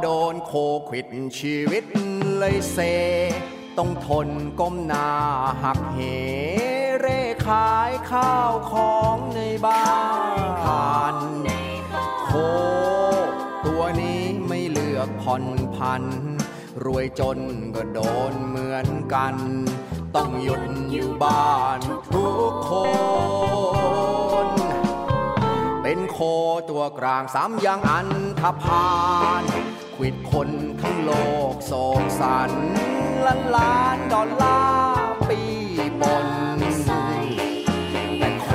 [0.00, 0.54] โดนโค
[0.90, 1.06] วิด
[1.38, 1.84] ชีวิต
[2.38, 2.78] เลยเซ
[3.78, 4.28] ต้องทน
[4.60, 5.08] ก้มหน้า
[5.62, 6.00] หักเห
[7.00, 10.04] เร่ขายข้าวของในบ้า
[11.14, 11.16] น
[12.24, 12.30] โค
[13.66, 16.02] ตัวนี้ไม่เลือกผ่อนพัน
[16.84, 17.38] รวยจน
[17.74, 19.34] ก็โดนเหมือนกัน
[20.16, 21.80] ต้องหยุดอยู่บ้าน
[22.14, 22.72] ทุกค
[24.46, 24.48] น
[25.82, 26.18] เป็นโค
[26.70, 28.08] ตัวกลางสามอย่างอัน
[28.40, 28.88] ธพา
[29.42, 29.44] ล
[30.00, 30.48] วิดคน
[30.80, 31.12] ทั้งโล
[31.52, 32.52] กโศกสัน
[33.26, 35.40] ล้านล้านดอลลาร์ปี
[36.00, 36.26] บน
[38.18, 38.48] แต่โค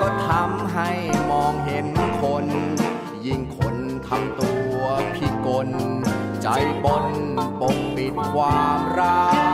[0.00, 0.90] ก็ทำให้
[1.30, 1.86] มองเห็น
[2.22, 2.46] คน
[3.26, 3.76] ยิ่งคน
[4.08, 4.78] ทำตัว
[5.14, 5.68] พิกล
[6.42, 6.48] ใจ
[6.84, 7.06] บน
[7.60, 9.53] ปกปิดความร้า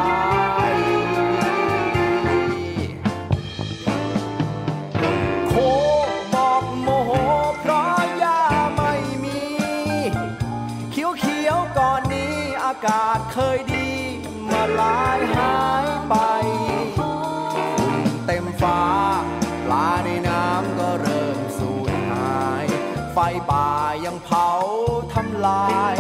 [25.83, 25.97] าย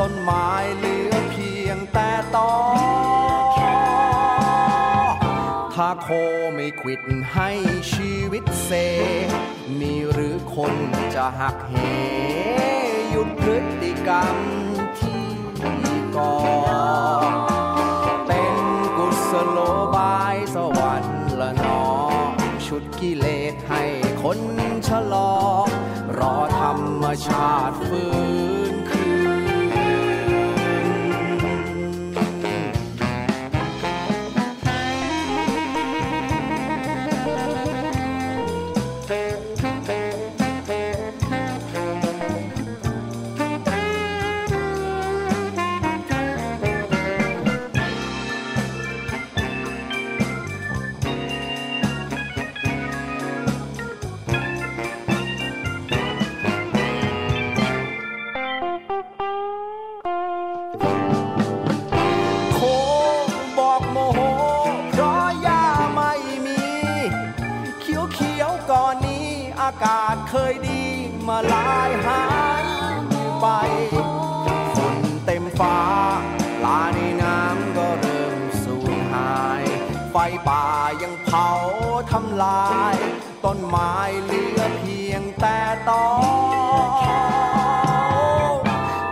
[0.00, 2.52] ต้นไม้เหลือเพียงแต่ตอ
[5.74, 6.08] ถ้าโค
[6.54, 7.02] ไม่ขวิด
[7.34, 7.50] ให้
[7.92, 8.70] ชีวิตเซ
[9.80, 10.74] มีหรือคน
[11.14, 11.74] จะหักเห
[13.10, 14.36] หยุดพฤติกรรม
[14.98, 15.26] ที่
[16.16, 16.36] ก่อ
[18.26, 18.54] เป็น
[18.96, 19.58] กุศโล
[19.94, 21.82] บายสวรรค์ละนอ
[22.66, 23.84] ชุดกิเลสให้
[24.22, 24.40] คน
[24.88, 25.32] ชะลอ
[26.18, 28.10] รอธรรมชาติฟื้
[28.72, 28.74] น
[70.34, 70.84] เคยดี
[71.28, 72.24] มาลายหา
[72.62, 72.64] ย
[73.40, 73.46] ไป
[74.74, 75.78] ฝนเต็มฟ้า
[76.64, 79.62] ลาในน้ำก็เริ่มสูญหาย
[80.10, 80.16] ไฟ
[80.48, 80.64] ป่า
[81.02, 81.50] ยังเผา
[82.12, 82.94] ทำลาย
[83.44, 86.06] ต้นไม้เหลือเพียงแต่ตอ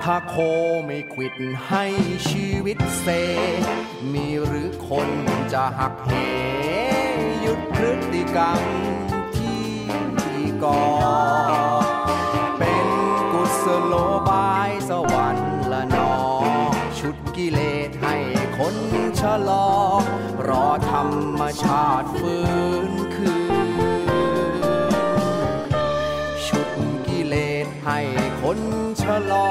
[0.04, 0.35] ถ้าโค
[0.87, 1.35] ไม่ขวิด
[1.68, 1.85] ให้
[2.30, 3.06] ชีวิตเซ
[4.12, 5.09] มีหรือคน
[5.52, 6.11] จะหักเห
[7.40, 8.62] หยุดพฤติกรรม
[10.64, 10.82] ก่อ
[12.58, 12.88] เป็น
[13.32, 13.94] กุศโล
[14.28, 16.14] บายสวรรค์ละนอ
[16.98, 18.16] ชุดกิเลสให้
[18.58, 18.76] คน
[19.20, 19.68] ชะลอ
[20.48, 21.08] รอธรร
[21.40, 22.44] มชาติฟื้
[22.90, 23.32] นคื
[23.68, 23.70] น
[26.46, 26.68] ชุด
[27.08, 28.00] กิเลสให้
[28.42, 28.58] คน
[29.02, 29.50] ชะลอ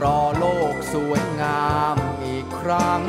[0.00, 3.02] รอโลกสวยงามอีกครั้ง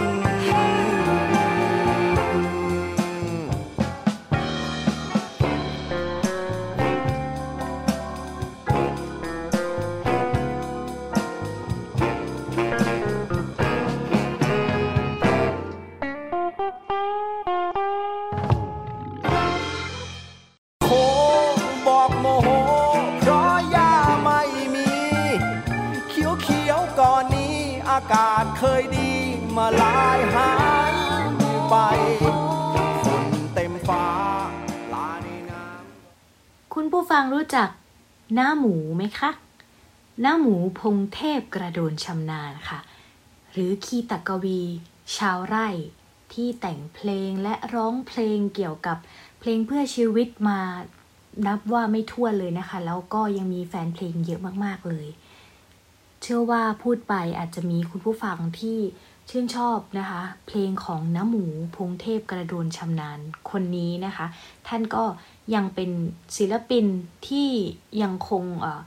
[38.34, 39.32] หน้าหมูไหมคะ
[40.22, 42.80] หน้าหมูพงเทพกระโดนชำนาญค่ะ
[43.52, 44.62] หรือคีตกวี
[45.17, 45.67] ชาวไร่
[46.34, 48.98] ที่แต่งเพลงและร้องเพลงเกี่ยวกับ
[49.39, 50.60] เพลงเพื่อชีวิตมา
[51.48, 55.08] นับว่าไม่ทั่วเลยนะคะ แล้วก็ยังมีแฟนเพลงเยอะมากๆเลย
[56.22, 58.78] เชื่อว่าพูดไปอาจจะมีคุณผู้ฟังที่
[59.30, 63.20] ชื่นชอบนะคะ เพลงของน้าหมูพงเทพกระโดนชำนาญ
[63.52, 64.26] คนนี้นะคะ
[64.67, 65.04] ท่านก็
[65.56, 65.89] ยังเป็น
[66.38, 66.86] ศิลปิน
[67.27, 67.49] ที่
[68.01, 68.82] ยังคงออ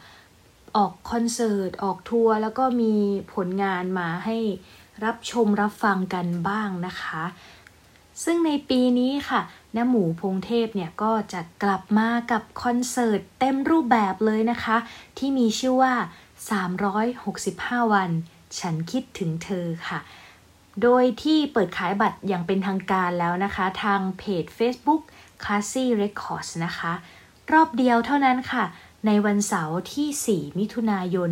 [0.76, 2.94] ออกคอนเสิร์ต ออกทัวร์แล้วก็มี
[3.34, 4.38] ผลงานมาให้
[5.04, 7.24] รับชมรับฟังกันบ้างนะคะ
[8.24, 9.40] ซึ่งในปีนี้ค่ะ
[9.76, 14.76] น้าหมูพงเทพเนี่ยก็จะกลับมากับคอนเสิร์ตเต็มรูปแบบเลยนะคะ
[15.18, 15.94] ที่มีชื่อว่า
[17.14, 18.10] 365 วัน
[18.58, 19.98] ฉันคิดถึงเธอค่ะ
[20.82, 25.02] โดยที่เปิดขายบัตรอย่างเป็นทางการแล้วนะคะ ทางเพจ Facebook
[25.44, 26.92] Classy Records นะคะ
[27.52, 28.64] รอบเดียวเท่านั้นค่ะ
[29.06, 31.30] ในวันเสาร์ที่ 4 มิถุนายน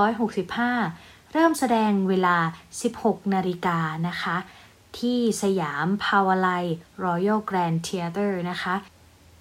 [0.00, 2.36] 2565 เริ่มแสดงเวลา
[2.84, 4.36] 16 นาฬิกานะคะ
[4.98, 6.48] ที่สยามพาวไล
[7.04, 8.74] Royal Grand Theatre นะคะ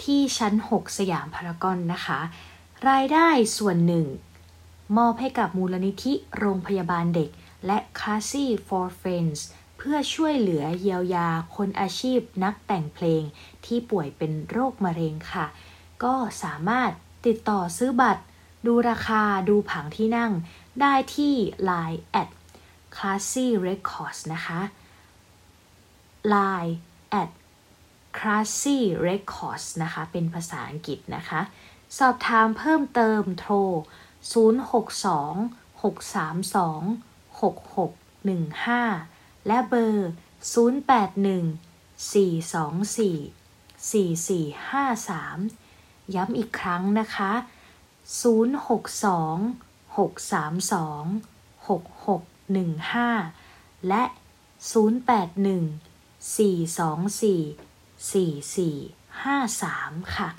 [0.04, 2.20] ที่ชั้น 6 สยามพารากอนนะคะ
[2.90, 4.06] รายได้ส่วนหนึ่ง
[4.98, 7.30] มอบให้กับมูลนิธิโรงพยาบาลเด็ก
[7.66, 9.40] และ Classy for Friends
[9.82, 13.24] เพื่อช่วยเหลือเยียวยาคนอาชีพนักแต่งเพลง
[13.66, 15.46] ที่ป่วยเป็นโรคมะเร็งค่ะ
[16.04, 16.92] ก็สามารถ
[17.26, 18.24] ติดต่อซื้อบัตร
[18.66, 20.32] ดูราคาดูผังที่นั่ง
[20.82, 21.36] ได้ที่
[21.70, 22.30] Line at
[22.96, 24.60] Classy Records นะคะ
[26.34, 26.74] Line
[27.22, 27.30] at
[28.18, 31.42] Classy Records นะคะ เป็นภาษาอังกฤษนะคะ
[31.98, 33.56] สอบถามเพิ่มเติมโทร
[34.32, 35.84] 062 632
[37.40, 40.10] 6615 และเบอร์
[40.54, 43.32] 081 424
[43.92, 47.32] 4453 ย้ำอีกครั้งนะคะ
[48.24, 54.04] 062 632 6615 และ
[54.72, 57.70] 081 424
[58.10, 60.30] 4453 ค่ะ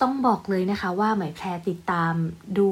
[0.00, 2.14] ต้องบอกเลยนะคะว่าหมายแพรติดตาม
[2.58, 2.70] ดู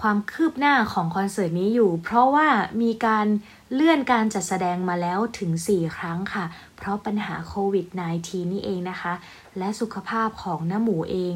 [0.00, 2.48] ความคืบหน้าของคอนเสิร์ตนี้อยู่ เพราะว่า
[2.82, 3.26] มีการ
[3.74, 6.44] เลื่อนการจัดแสดงมาแล้วถึง 4 ครั้งค่ะ
[6.76, 7.86] เพราะปัญหาโควิด
[8.18, 9.14] -19 นี่เองนะคะ
[9.58, 11.34] และสุขภาพของน้าหมูเอง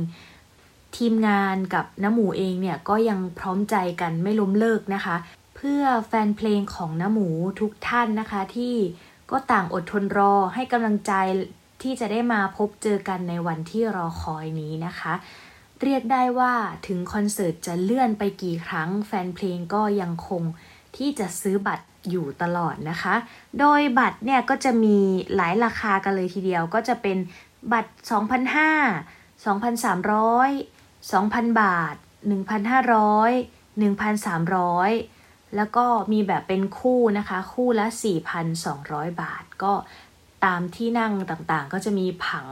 [0.96, 5.16] ทีมงานกับน้าหมูเองเนี่ยก็ยังพร้อมใจกันไม่ล้มเลิกนะคะ
[5.56, 7.28] เพื่อแฟนเพลงของน้าหมู
[7.60, 8.74] ทุกท่านนะคะที่
[9.30, 11.12] ก็ต่างอดทนรอให้กำลังใจ
[11.82, 15.12] ที่จะได้มาพบเจอกันในวันที่รอคอยนี้นะคะ
[15.82, 16.54] เรียกได้ว่า
[16.86, 20.42] ถึงคอนเสิร์ตจะเลื่อนไปกี่ครั้ง แฟนเพลงก็ยังคง
[20.96, 23.14] ที่จะซื้อบัตร อยู่ตลอดนะคะ
[23.60, 24.98] โดยบัตรเนี่ยก็จะมี
[25.34, 27.18] หลายราคากันเลยทีเดียว ก็จะเป็น
[27.72, 31.94] บัตร 2,500 2,300 2,000 บาท
[32.28, 37.86] 1,500 1,300 แล้วก็มีแบบเป็นคู่นะคะ คู่ละ
[38.54, 39.72] 4,200 บาท ก็
[40.44, 42.46] ตามที่นั่งต่างๆ ก็จะมีผัง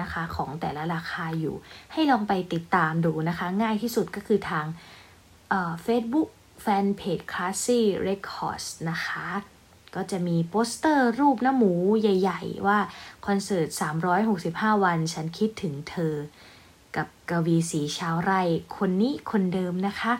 [0.00, 1.56] นะคะของแต่ละราคาอยู่
[1.92, 4.66] ให้ลองไปติดตามดูนะคะ ง่ายที่สุดก็คือทาง
[5.82, 6.28] เฟซบุ๊ก
[6.60, 9.28] แฟนเพจ Classy Records นะคะ
[9.94, 12.78] ก็จะมีโปสเตอร์รูปน้าหมูใหญ่ ๆ ว่า
[13.26, 13.68] คอนเสิร์ต
[14.26, 16.14] 365 วันฉันคิดถึงเธอ
[16.96, 18.40] กับกวีศรีชาวไร่
[18.76, 20.12] คนนี้คนเดิมนะคะ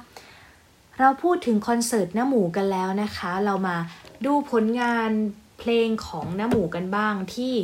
[0.99, 3.77] เราพูดถึงคอนเสิร์ตน้ำหมูกันแล้วนะคะ เรามา
[4.25, 5.11] ดูผลงาน
[5.59, 7.55] เพลงของน้ำหมูกันบ้างที่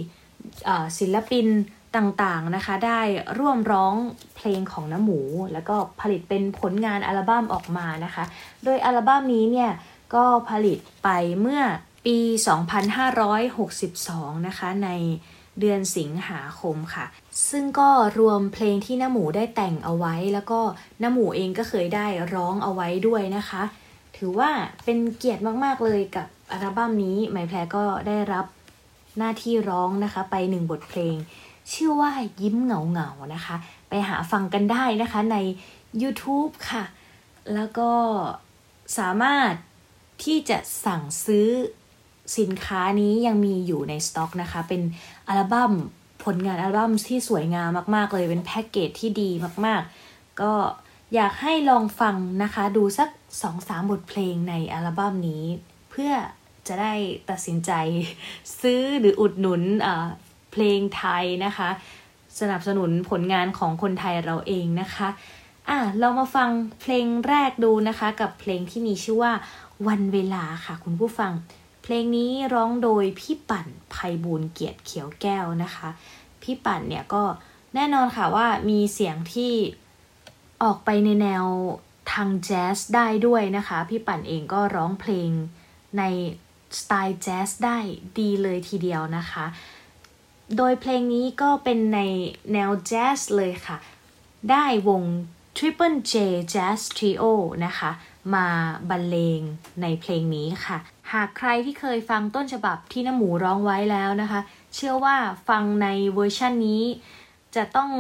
[0.99, 1.47] ศิลปิน
[1.97, 3.01] ต่างๆนะคะ ได้
[3.39, 3.95] ร่วมร้อง
[4.37, 5.21] เพลงของน้ำหมู
[5.53, 8.25] แล้วก็ผลิตเป็นผลงานอัลบั้มออกมานะคะ
[8.65, 9.71] โดยอัลบั้มนี้เนี่ย
[10.15, 11.09] ก็ผลิตไป
[11.41, 11.63] เมื่อ
[12.07, 12.19] ปี
[13.53, 14.91] 2562 นะคะ ใน
[15.61, 17.07] เดือนสิงหาคมค่ะ
[17.51, 20.61] ซึ่งก็รวมเพลงที่น้ำหมูได้แต่งเอาไว้ แล้วก็
[21.03, 23.63] น้ำหมูเองก็เคยได้ร้องเอาไว้ด้วยนะคะ
[24.17, 24.51] ถือว่า
[24.85, 28.47] เป็นเกียรติมากๆเลยกับอัลบั้มนี้ หมายแพรก็ได้รับ
[29.19, 31.17] หน้าที่ร้องนะคะ ไปหนึ่งบทเพลง
[31.73, 33.57] ชื่อว่ายิ้มเหงาเหงานะคะ
[33.89, 35.37] ไปหาฟังกันได้นะคะใน
[36.03, 36.85] YouTube ค่ะ
[37.55, 37.91] แล้วก็
[38.99, 39.53] สามารถ
[40.25, 41.49] ที่จะสั่งซื้อ
[42.39, 44.83] สินค้านี้ยังมีอยู่ในสต็อกนะคะ เป็น
[45.29, 45.73] อัลบั้ม
[46.25, 49.31] ผลงานอัลบั้มที่สวยงามมากๆ เลยเป็นแพ็กเกจที่ดี
[49.67, 50.53] มากๆ ก็
[51.15, 53.09] อยากให้ลองฟังนะคะ ดูสัก
[53.51, 55.45] 2-3 บทเพลงในอัลบั้มนี้
[55.91, 56.13] เพื่อ
[56.69, 56.93] จะได้
[57.31, 57.71] ตัดสินใจ
[58.61, 59.63] ซื้อหรืออุดหนุน
[60.57, 61.69] เพลงไทยนะคะ
[62.41, 65.09] สนับสนุนผลงานของคนไทยเราเองนะคะ
[65.69, 66.49] อะเรามาฟัง
[66.81, 69.33] เพลงแรกดูนะคะ กับเพลงที่มีชื่อว่า
[69.89, 71.33] วันเวลาค่ะ คุณผู้ฟัง
[71.83, 75.89] เพลงนี้ร้องโดยพี่ปั่นภัยบูลเกียรติเขียวแก้วนะคะ
[76.43, 77.25] พี่ปั่นเนี่ยก็
[77.75, 79.53] แน่นอนค่ะว่ามีเสียงที่
[80.63, 81.47] ออกไปในแนว
[82.13, 85.31] ทางแจ๊สได้ด้วยนะคะ พี่ปั่นเองก็ร้องเพลง
[85.99, 86.03] ใน
[86.79, 87.79] สไตล์แจ๊สได้
[88.19, 89.45] ดีเลยทีเดียวนะคะ
[90.57, 92.01] โดยเพลงนี้ก็เป็นใน
[92.53, 93.77] แนวแจ๊สเลยค่ะ
[94.51, 95.03] ได้วง
[95.57, 96.15] Triple J
[96.53, 97.25] Jazz Trio
[97.65, 97.91] นะคะ
[98.35, 98.47] มา
[98.91, 99.41] บรรเลง
[99.83, 100.77] ในเพลงนี้ค่ะ
[101.13, 104.41] หากใครที่เคยฟังต้นฉบับที่น้ำหมูร้องไว้แล้วนะคะ
[104.75, 105.17] เชื่อว่า
[105.49, 106.83] ฟังในเวอร์ชันนี้
[107.57, 107.91] จะต้อง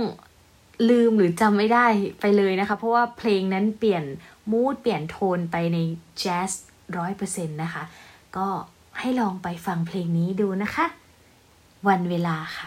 [0.91, 1.87] ลืมหรือจำไม่ได้
[2.21, 4.05] ไปเลยนะคะ เพราะว่าเพลงนั้นเปลี่ยน
[4.51, 5.79] มูดเปลี่ยนโทนไปใน
[6.19, 6.51] แจ๊ส
[6.97, 7.85] ร้อยเปอร์เซ็นต์นะคะ
[8.37, 8.49] ก็
[8.99, 10.87] ให้ลองไปฟังเพลงนี้ดูนะคะ
[11.89, 12.65] วันเวลาค่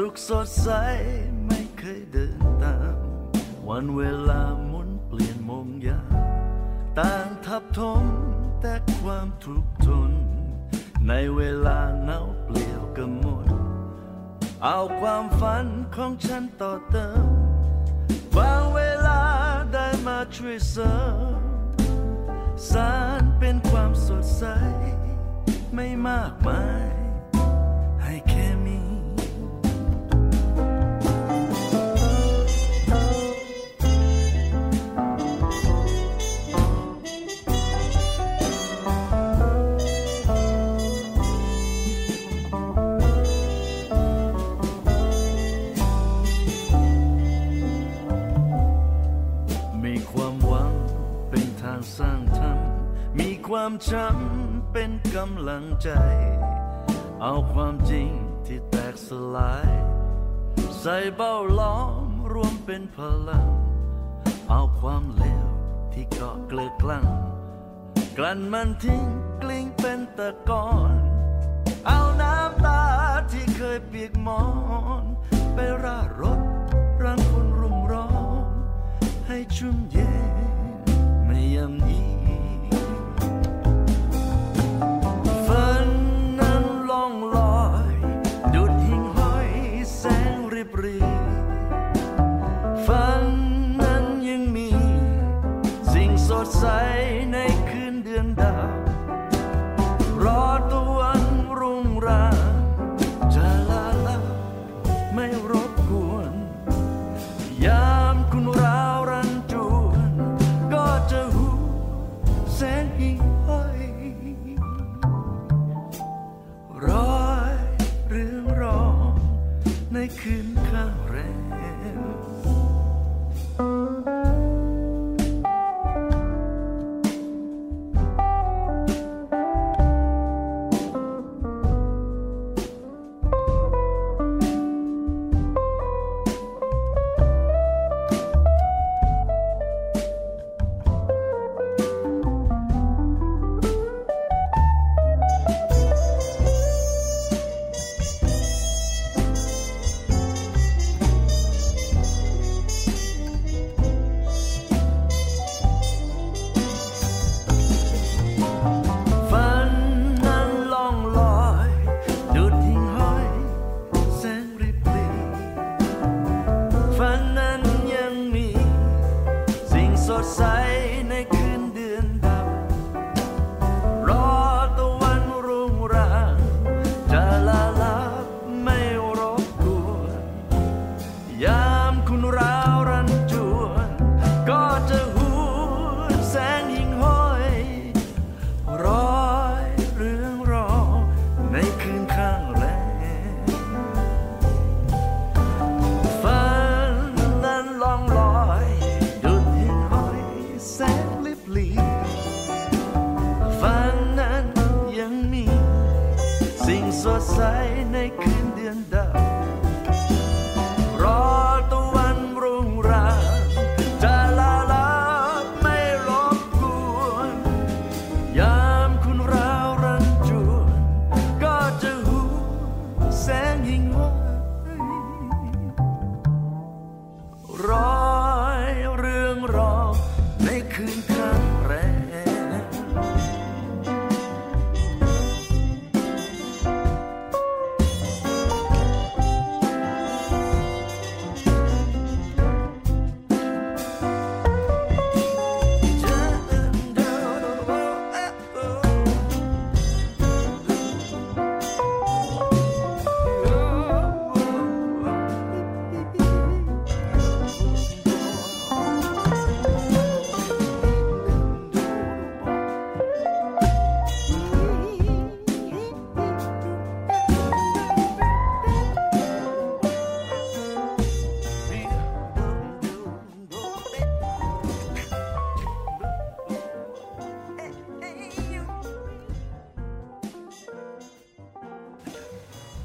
[0.46, 0.68] ดใส
[1.46, 2.96] ไม่เคยเดินตาม
[3.68, 6.02] วันเวลาหมุนเปลี่ยนมงยา
[6.98, 8.04] ต่างทับทม
[8.60, 10.12] แต่ความทุกข์ทน
[11.08, 13.46] ในเวลาเนาเปลี่ยวกำหมด
[14.64, 17.28] เอาความฝันของฉันต่อเติม
[18.36, 19.22] บางเวลา
[19.72, 20.94] ได้มาช่วยเสริ
[21.38, 21.40] ม
[22.70, 24.44] สารเป็นความสดใส
[25.74, 26.97] ไม่มากมาย
[53.86, 55.90] ช้ำเป็นกำลังใจ
[57.22, 58.08] เอาความจริง
[58.46, 59.70] ที่แตกสลาย
[60.80, 63.48] ใส่เบ้าล้อมรวมเป็นพลัง
[64.50, 65.48] เอาความเลว
[65.92, 67.06] ที่ที่เกาะเกลือกลั้ง
[68.18, 69.04] กลั่นมันทิ้ง
[69.42, 70.94] กลิ้งเป็นตะกอน
[71.86, 72.82] เอาน้ำตา
[73.32, 74.42] ที่เคยเปียกมอ
[75.02, 75.04] น
[75.54, 76.40] ไปราดรถ
[77.04, 78.10] รังคนรุมร้อ
[78.44, 78.46] น
[79.26, 80.07] ให้ชุ่มเย็น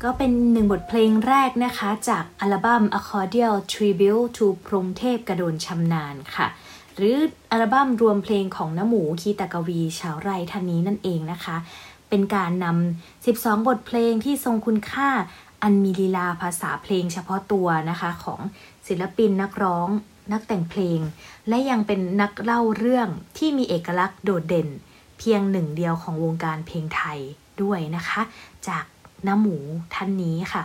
[0.04, 6.48] ก็เป็นหนึ่งบทเพลงแรกนะคะจากอัลบั้ม Accordial Tribute to พรมเทพกระโดนชำนาญค่ะ
[6.98, 7.18] หรือ
[7.52, 11.56] อัลบั้มรวมเพลงของน้ำหมูคีตากวี ชาวไร่ท่านนี้นั่นเองนะคะ
[12.10, 15.10] เป็นการนำ 12 บทเพลงที่ทรงคุณค่า
[15.62, 18.40] อันมีลีลาภาษาเพลงเฉพาะตัวนะคะของ
[18.88, 19.88] ศิลปินนักร้อง
[20.32, 21.00] นักแต่งเพลง
[21.48, 24.68] และยังเป็นนักเล่าเรื่องที่มีเอกลักษณ์โดดเด่น
[25.20, 27.20] เพียงหนึ่งเดียวของวงการเพลงไทย
[27.62, 28.22] ด้วยนะคะ
[28.68, 28.84] จาก
[29.28, 29.58] น้ำหมู
[29.94, 30.64] ท่านนี้ค่ะ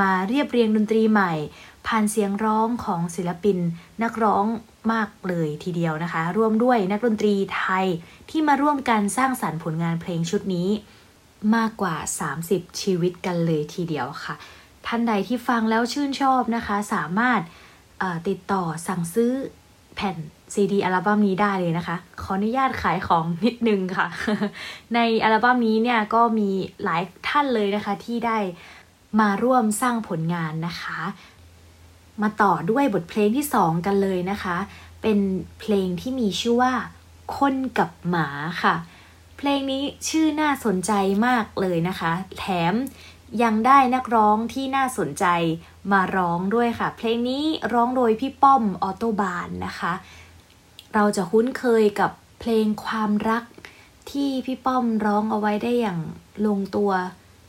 [0.00, 1.32] มาเรียบเรียงดนตรีใหม่
[1.86, 3.58] ผ่านเสียงร้องของศิลปิน
[4.02, 4.44] นักร้อง
[4.92, 7.86] มากเลยทีเดียวนะคะ ร่วมด้วยนักดนตรีไทย
[8.30, 10.68] ที่มาร่วมกันสร้างสรรค์ผลงานเพลงชุดนี้
[11.56, 11.96] มากกว่า
[12.38, 14.34] 30 ชีวิตกันเลยทีเดียวค่ะ
[14.86, 17.40] ท่านใดที่ฟังแล้วชื่นชอบนะคะ สามารถ
[18.28, 19.32] ติดต่อสั่งซื้อ
[19.94, 20.16] แผ่น
[20.54, 24.06] ซีดีอัลบั้มนี้ได้เลยนะคะ ขออนุญาตขายของนิดนึงค่ะ
[24.94, 26.50] ในอัลบั้มนี้เนี่ยก็มี
[26.84, 28.38] หลายท่านเลยนะคะที่ได้
[29.20, 30.98] มาร่วมสร้างผลงานนะคะ
[32.22, 34.56] มาต่อด้วยบทเพลงที่สองกันเลยนะคะ
[35.02, 35.18] เป็น
[35.60, 36.72] เพลงที่มีชื่อว่า
[37.38, 38.28] คนกับหมา
[38.62, 38.74] ค่ะ
[39.38, 40.92] เพลงนี้ชื่อน่าสนใจ
[41.26, 42.74] มากเลยนะคะ แถม
[43.42, 45.26] ยังได้นักร้องที่น่าสนใจ
[45.92, 49.92] มาร้องด้วยค่ะ เพลงนี้ร้องโดยพี่ป้อมออโตบานนะคะ
[50.94, 53.44] เราจะคุ้นเคยกับเพลงความรัก
[54.10, 56.00] ที่พี่ป้อมร้องเอาไว้ได้อย่าง
[56.46, 56.90] ลงตัว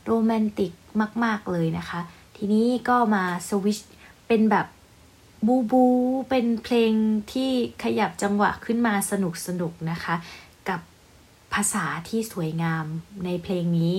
[0.06, 0.72] โรแมนติก
[1.24, 2.00] มาก ๆ เลยนะคะ
[2.36, 3.78] ทีนี้ก็มาสวิช
[4.26, 4.66] เป็นแบบ
[5.46, 5.84] บูบู
[6.30, 6.92] เป็นเพลง
[7.32, 7.50] ที่
[7.82, 10.14] ขยับจังหวะขึ้นมาสนุกสนุกนะคะ
[10.68, 10.80] กับ
[11.54, 12.86] ภาษาที่สวยงาม
[13.24, 13.94] ในเพลงนี้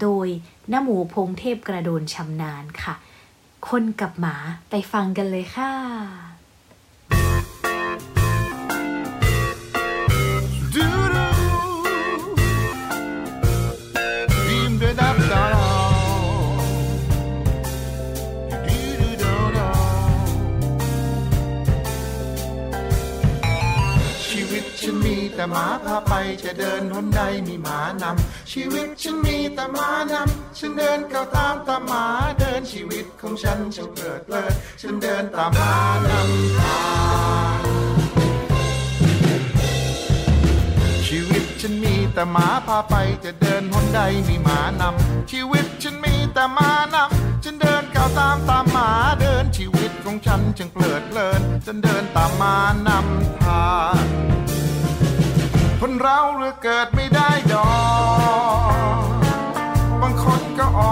[0.00, 0.26] โดย
[0.72, 2.94] น้าหมูพงเทพกระโดนชำนาญค่ะ
[3.68, 4.36] คนกับหมา
[4.70, 6.31] ไปฟังกันเลยค่ะ
[25.42, 26.14] แต่หมาพาไป
[26.44, 32.04] จะเดินหนใดมีหมานำชีวิตฉันมีแต่หมานำฉันเดินก้าวตามตามหมา
[32.38, 35.74] เดินชีวิตของฉันช่างเพลิดเลินฉันเดินตามหมา
[36.10, 36.82] นำทา
[37.58, 37.62] ง
[41.06, 48.88] ชีวิตฉันมีแต่หมาพาไปจะเดินหนใดมีหมานำชีวิตฉันมีแต่หมานำฉันเดินก้าวตามตามหมา
[49.20, 52.54] เดินชีวิตของฉันจึงเพลิดเพลินฉันเดินตามหมา
[52.86, 54.41] นำทาง
[55.84, 57.66] คนเราเรือเกิดไม่ได้ดอ
[59.00, 59.04] ก
[60.00, 60.91] บางคนก็ออ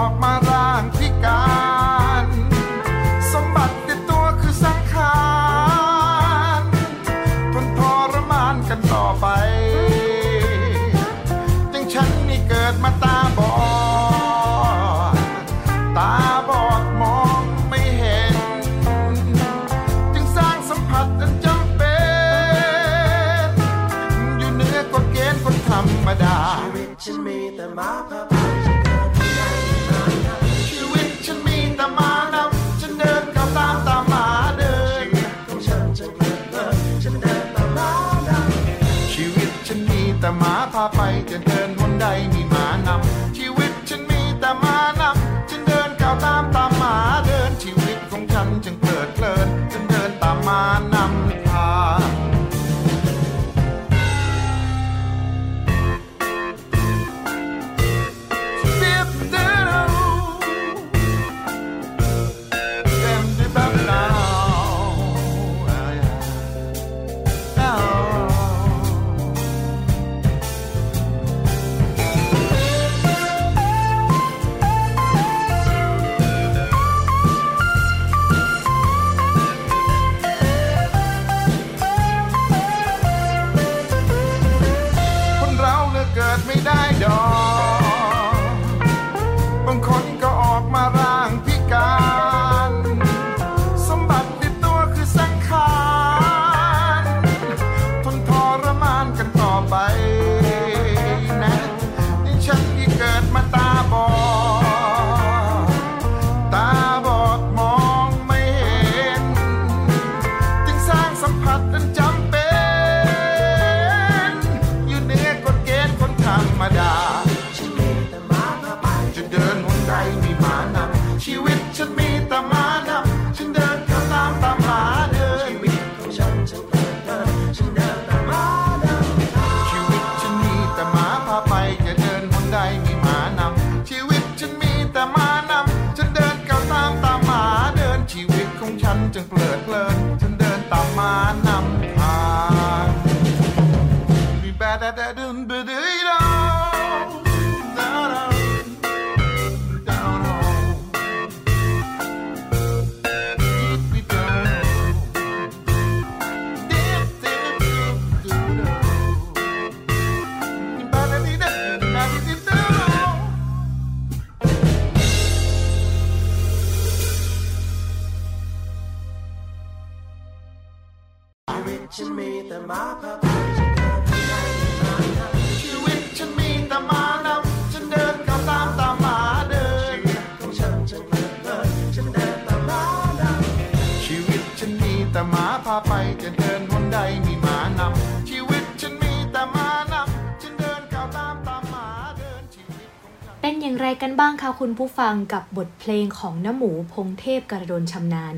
[194.51, 198.33] คะคุณผู้ฟังกับบทเพลงของน้ำหมูพงเทพกระโดนชำนาญ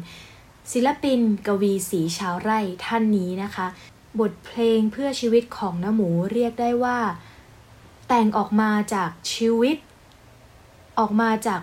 [0.72, 3.68] ศิลปินกวีสีชาวไร่ท่านนี้นะคะ
[4.20, 7.00] บทเพลงเพื่อชีวิตของน้ำหมูเรียกได้ว่า
[8.08, 9.78] แต่งออกมาจากชีวิต
[11.00, 11.62] ออกมาจาก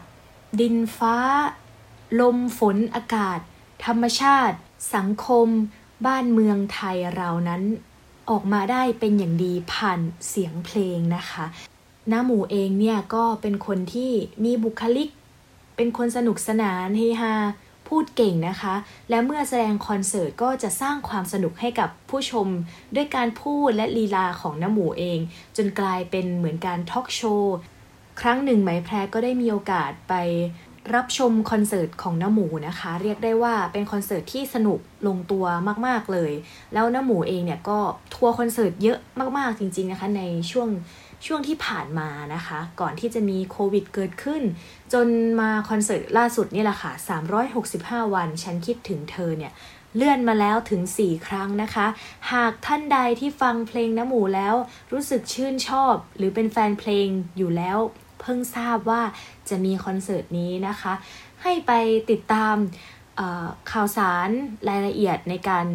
[0.61, 1.17] ดินฟ้า
[2.21, 3.39] ลมฝนอากาศ
[3.85, 4.57] ธรรมชาติ
[4.95, 5.49] สังคม
[6.07, 7.63] บ้านเมืองไทยเรานั้น
[8.31, 11.45] ออกมาได้เป็นอย่างดีผ่านเสียงเพลงนะคะ
[12.13, 14.11] น้าหมูเองเนี่ยก็เป็นคนที่
[14.45, 15.09] มีบุคลิก
[15.77, 17.35] เป็นคนสนุกสนานเฮฮา
[17.89, 18.75] พูดเก่งนะคะ
[19.11, 22.47] และเมื่อแสดงคอนเสิร์ตก็จะสร้างความสนุกให้กับผู้ชม
[22.95, 25.19] ด้วยการพูดและลีลาของน้าหมูเอง
[25.57, 27.57] จนกลายเป็นเหมือนการทอล์กโชว์
[28.21, 30.15] ครั้งหนึ่งไหมแพรก็ได้มีโอกาสไป
[30.95, 35.45] รับชมคอนเสิร์ตของน้าหมูนะคะ เรียกได้ว่าเป็นคอนเสิร์ตที่สนุกลงตัว
[35.87, 36.33] มาก ๆเลย
[36.73, 37.79] แล้วน้าหมูเองเนี่ยก็
[38.15, 38.99] ทัวร์คอนเสิร์ตเยอะ
[39.39, 40.69] มากๆจริง ๆนะคะ ในช่วง
[41.27, 44.43] ช่วงที่ผ่านมานะคะ ก่อนที่จะมีโควิดเกิดขึ้น
[44.93, 45.09] จน
[45.41, 46.93] มาคอนเสิร์ตล่าสุดนี่แหละค่ะ
[47.53, 49.53] 365 วัน ฉันคิดถึงเธอเนี่ย
[49.97, 51.87] เลื่อนมาแล้วถึง 4 ครั้งนะคะ
[52.33, 54.55] หากท่านใดที่ฟังเพลงน้ำหมูแล้ว
[54.93, 57.07] รู้สึกชื่นชอบ หรือเป็นแฟนเพลง
[57.37, 57.79] อยู่แล้ว
[58.21, 59.03] เพิ่งทราบว่า
[59.49, 60.93] จะมีคอนเสิร์ตนี้นะคะ
[61.43, 61.73] ให้ไป
[62.11, 62.57] ติดตาม
[63.73, 64.29] ข่าวสาร
[64.69, 65.67] รายละเอียดในการ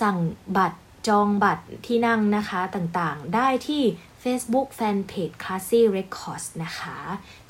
[0.00, 0.16] สั่ง
[0.56, 0.78] บัตร
[1.08, 3.82] จองบัตรที่นั่งนะคะต่างๆ ได้ที่
[4.22, 6.96] Facebook Fanpage Classy Records นะคะ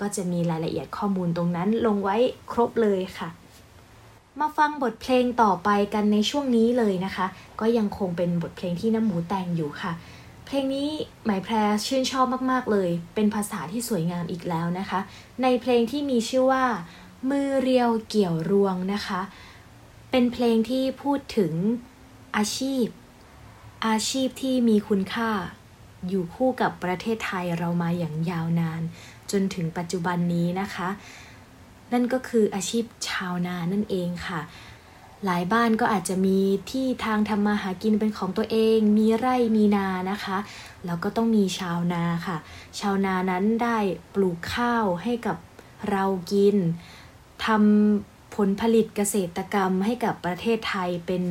[0.00, 2.16] ก็จะมีรายละเอียดข้อมูลตรงนั้นลงไว้
[2.52, 3.28] ครบเลยค่ะ
[4.40, 7.26] มาฟังบทเพลงต่อไปกันในช่วงนี้เลยนะคะ
[7.60, 9.92] ก็ยังคงเป็นบทเพลงที่น้ำหมูแต่งอยู่ค่ะ
[10.46, 10.88] เพลงนี้
[11.24, 11.54] หมายแพร
[11.86, 15.00] ชื่นชอบมากๆเลย เป็นภาษาที่สวยงามอีกแล้วนะคะ
[15.42, 16.64] ในเพลงที่มีชื่อว่า
[17.30, 19.20] มือเรียวเกี่ยวรวงนะคะ
[20.10, 21.52] เป็นเพลงที่พูดถึง
[22.36, 22.86] อาชีพ
[23.86, 25.30] อาชีพที่มีคุณค่า
[26.08, 28.82] อยู่คู่กับประเทศไทยเรามาอย่างยาวนาน
[29.30, 30.88] จนถึงปัจจุบันนี้นะคะ
[31.92, 34.40] นั่นก็คืออาชีพชาวนานั่นเองค่ะ
[35.24, 36.38] หลายบ้านก็อาจจะมี
[36.70, 40.38] ที่ทางทำมาหากินเป็นของตัวเอง มีไร่มีนานะคะ
[40.86, 42.36] แล้วก็ต้องมีชาวนาค่ะ
[42.80, 43.78] ชาวนานั้นได้
[44.14, 45.36] ปลูกข้าวให้กับ
[45.90, 46.56] เรากิน
[47.46, 51.22] ทำผลผลิตเกษตรกรรมให้กับประเทศไทยเป็น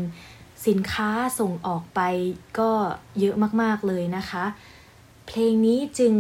[0.68, 1.10] สินค้า
[1.40, 2.02] ส่งออกไป
[2.60, 2.72] ก็
[3.20, 4.46] เยอะมากๆเลยนะคะ
[5.28, 6.14] เพลงนี้จึง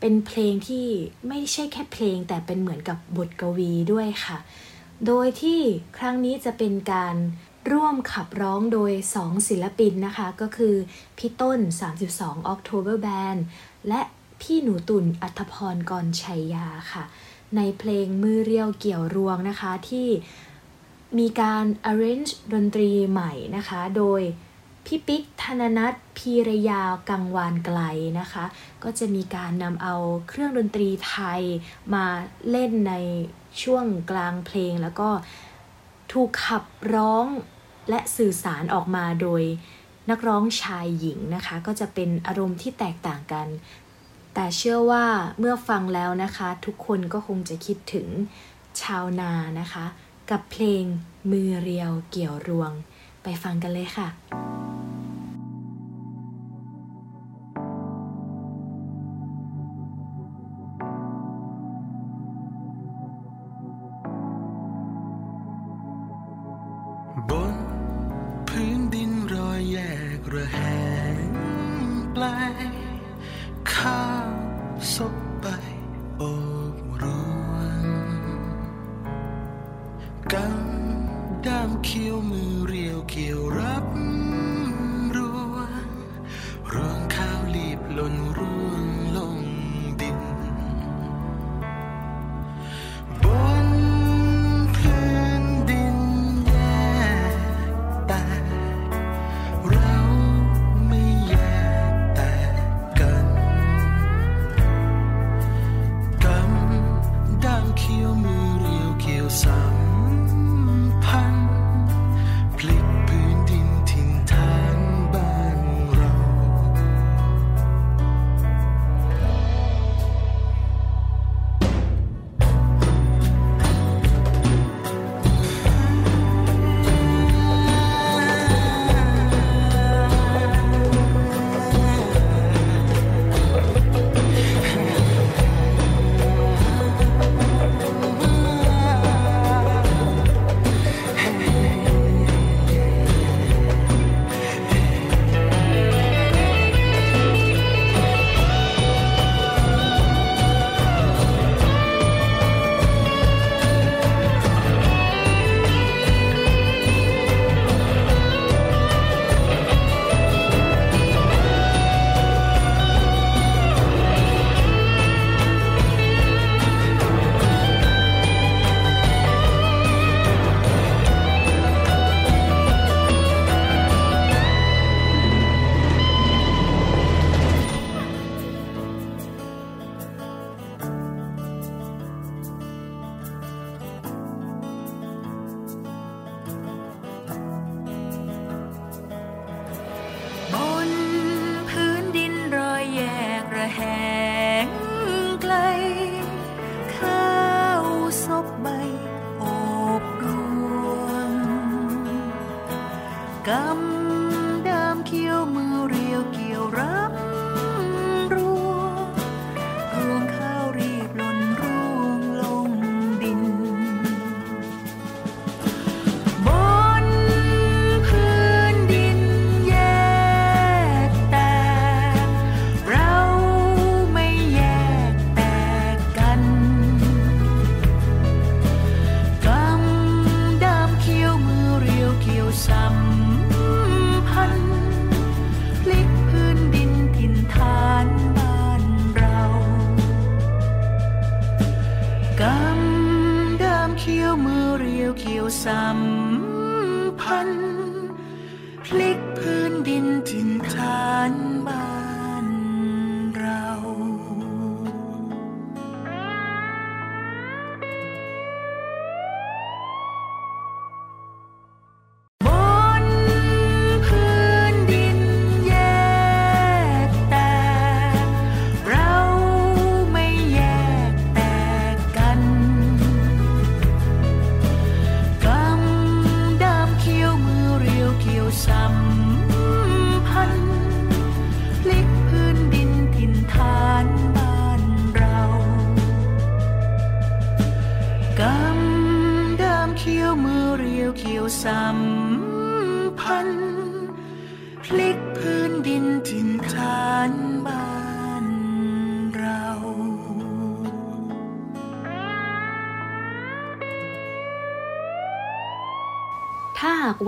[0.00, 0.86] เป็นเพลงที่
[1.28, 4.38] ไม่ใช่แค่เพลงแต่เป็นเหมือนกับบทกวีด้วยค่ะ
[5.06, 5.60] โดยที่
[5.98, 7.16] ครั้งนี้จะเป็นการ
[7.72, 10.74] ร่วมขับร้องโดย 2 ศิลปินนะคะ ก็คือ
[11.18, 11.60] พี่ต้น
[12.04, 13.40] 32 October Band
[13.88, 14.00] และ
[14.40, 17.04] พี่หนูตุ่นอัธพรกรชัยยาค่ะ
[17.56, 20.08] ในเพลงมือเรียวเกี่ยวรวงนะคะที่
[21.18, 24.20] มีการ arrange ดนตรีใหม่นะคะ โดย
[24.86, 27.80] พี่ปิ๊กธนนัทพีรยากังวานไกล
[28.20, 28.44] นะคะ
[28.84, 29.94] ก็จะมีการนำเอา
[30.28, 31.42] เครื่องดนตรีไทย
[31.94, 32.04] มา
[32.50, 32.94] เล่นใน
[33.62, 35.10] ช่วงกลางเพลง แล้วก็
[36.12, 37.26] ถูกขับร้อง
[37.90, 39.42] และสื่อสารออกมาโดย
[40.10, 43.48] นักร้องชายหญิงนะคะ ก็จะเป็นอารมณ์ที่แตกต่างกัน
[44.34, 45.04] แต่เชื่อว่า
[45.38, 48.06] เมื่อฟังแล้วนะคะ ทุกคนก็คงจะคิดถึง
[48.82, 49.86] ชาวนานะคะ
[50.30, 50.84] กับเพลง
[51.30, 52.72] มือเรียวเกี่ยวรวง
[53.22, 54.08] ไปฟังกันเลยค่ะ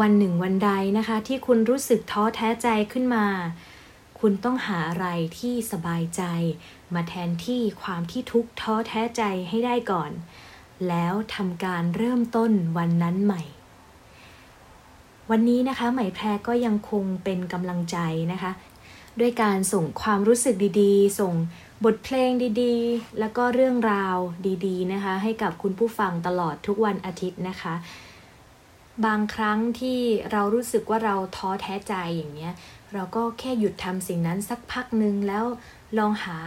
[0.01, 3.27] วันหนึ่งวันใดนะคะ ที่คุณรู้สึกท้อแท้ใจขึ้นมา
[4.21, 5.07] คุณต้องหาอะไร
[5.39, 6.23] ที่สบายใจ
[6.95, 10.11] มาแทนที่ความที่ทุกข์ท้อแท้ใจให้ได้ก่อน
[10.89, 13.43] แล้วทำการเริ่มต้นวันนั้นใหม่
[15.31, 17.99] วันนี้นะคะไหมแพรก็ยังคงเป็นกำลังใจ
[18.33, 18.53] นะคะ
[19.21, 21.35] ด้วยการส่งความรู้สึกดีๆ ส่ง
[21.85, 22.31] บทเพลง
[22.63, 24.17] ดีๆ แล้วก็เรื่องราว
[24.67, 27.75] ดี ๆ นะคะ ให้กับคุณผู้ฟังตลอดทุกวันอาทิตย์นะคะ
[29.07, 30.01] บางครั้งที่
[30.33, 32.55] เรารู้สึกว่าเราท้อแท้ใจอย่างเงี้ย
[32.93, 35.45] เราก็แค่หยุดทำสิ่งนั้นสักพักหนึ่งแล้ว
[35.99, 36.39] ลองหา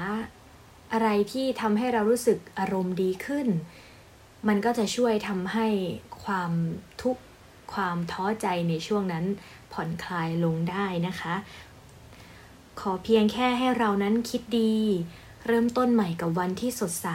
[0.93, 3.47] อะไรที่ทำให้เรารู้สึกอารมณ์ดีขึ้น
[4.47, 5.67] มันก็จะช่วยทำให้
[6.23, 6.51] ความ
[7.01, 7.23] ทุกข์
[7.73, 9.25] ความท้อใจในช่วงนั้น
[9.73, 11.35] ผ่อนคลายลงได้นะคะ
[12.79, 14.73] ขอเพียงแค่ให้เรานั้นคิดดี
[15.47, 17.07] เริ่มต้นใหม่กับวันที่สดใส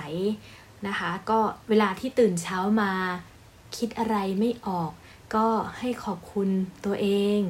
[0.86, 2.92] นะคะ ก็เวลาที่ตื่นเช้ามา
[3.76, 4.90] คิดอะไรไม่ออก
[5.34, 5.46] ก็
[5.78, 6.48] ให้ขอบคุณ
[6.84, 7.08] ตัวเอ
[7.38, 7.40] ง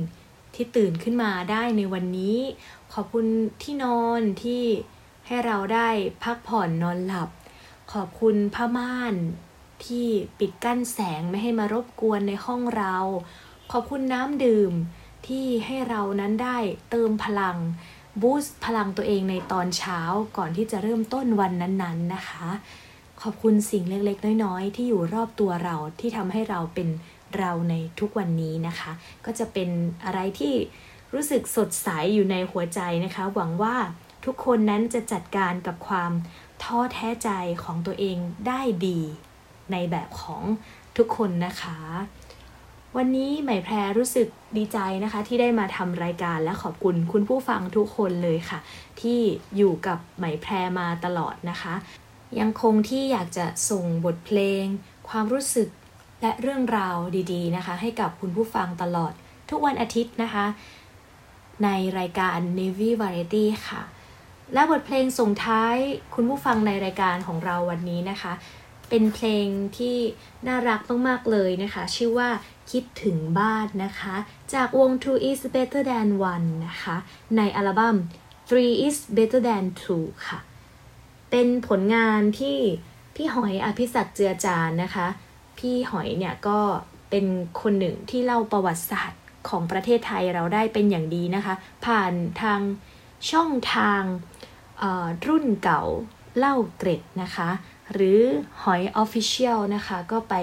[0.54, 2.38] ที่ตื่นขึ้นมาได้ในวันนี้
[2.94, 3.26] ขอบคุณ
[3.62, 4.62] ที่นอนที่
[5.26, 5.88] ให้เราได้
[6.22, 7.30] พักผ่อนนอนหลับ
[7.92, 9.14] ขอบคุณผ้าม่าน
[9.84, 10.06] ที่
[10.38, 12.96] ปิดกั้นแสงไม่ให้มารบกวนในห้องเรา
[13.72, 14.72] ขอบคุณน้ำดื่ม
[15.26, 16.58] ที่ให้เรานั้นได้
[16.90, 17.56] เติมพลัง
[18.20, 20.00] บูสต์พลังตัวเองในตอนเช้า
[20.36, 22.48] ก่อนที่จะเริ่มต้นวันนั้นๆนะคะ
[23.22, 26.88] ขอบคุณสิ่งเล็กๆ น้อยๆ ที่อยู่รอบตัวเราที่ทำให้เราเป็น
[27.38, 28.92] เราในทุกวันนี้นะคะ
[29.24, 29.68] ก็จะเป็น
[30.04, 30.54] อะไรที่
[31.14, 33.76] รู้สึกสดใสอยู่ในหัวใจนะคะ หวังว่า
[34.24, 36.12] ทุกคนนั้นจะจัดการกับความ
[36.62, 37.30] ท้อแท้ใจ
[37.62, 39.00] ของตัวเองได้ดี
[39.72, 40.42] ในแบบของ
[40.96, 41.78] ทุกคนนะคะ
[42.96, 48.58] วันนี้ไหมแพรรู้สึกดีใจนะคะ ที่ได้มาทำรายการและขอบคุณคุณผู้ฟังทุกคนเลยค่ะ
[49.00, 49.20] ที่
[49.56, 51.74] อยู่กับไหมแพรมาตลอดนะคะ
[52.40, 54.64] ยังคงที่อยากจะส่งบทเพลง
[55.08, 55.68] ความรู้สึก
[56.22, 56.96] และเรื่องราว
[57.32, 59.12] ดีๆนะคะ ให้กับคุณผู้ฟังตลอด
[59.50, 60.46] ทุกวันอาทิตย์นะคะ
[61.64, 63.82] ในรายการ Navy Variety ค่ะ
[64.54, 65.76] และบทเพลงส่งท้าย
[66.14, 68.32] คุณผู้ฟังในรายการของเราวันนี้นะคะ
[68.88, 69.46] เป็นเพลง
[69.78, 69.96] ที่
[70.46, 72.30] น่ารักมากๆเลยนะคะ ชื่อว่า
[72.70, 74.16] คิดถึงบ้านนะคะ
[74.54, 76.96] จากวง Two is better than one นะคะ
[77.36, 77.96] ในอัลบั้ม
[78.48, 80.38] Three is better than two ค่ะ
[81.30, 82.58] เป็นผลงานที่
[83.14, 85.06] พี่หอยอภิศักเจือจานนะคะ
[85.58, 86.58] พี่หอยเนี่ยก็
[87.10, 87.26] เป็น
[87.60, 91.54] คนหนึ่งที่เล่าประวัติศาสตร์ของประเทศไทยเราได้เป็นอย่างดีนะคะ
[91.86, 92.60] ผ่านทาง
[93.30, 94.02] ช่องทาง
[95.26, 95.82] รุ่นเก่า
[96.38, 97.48] เล่าเกร็ดนะคะ
[97.92, 98.20] หรือ
[98.62, 100.34] หอย Official นะคะ ก็ไป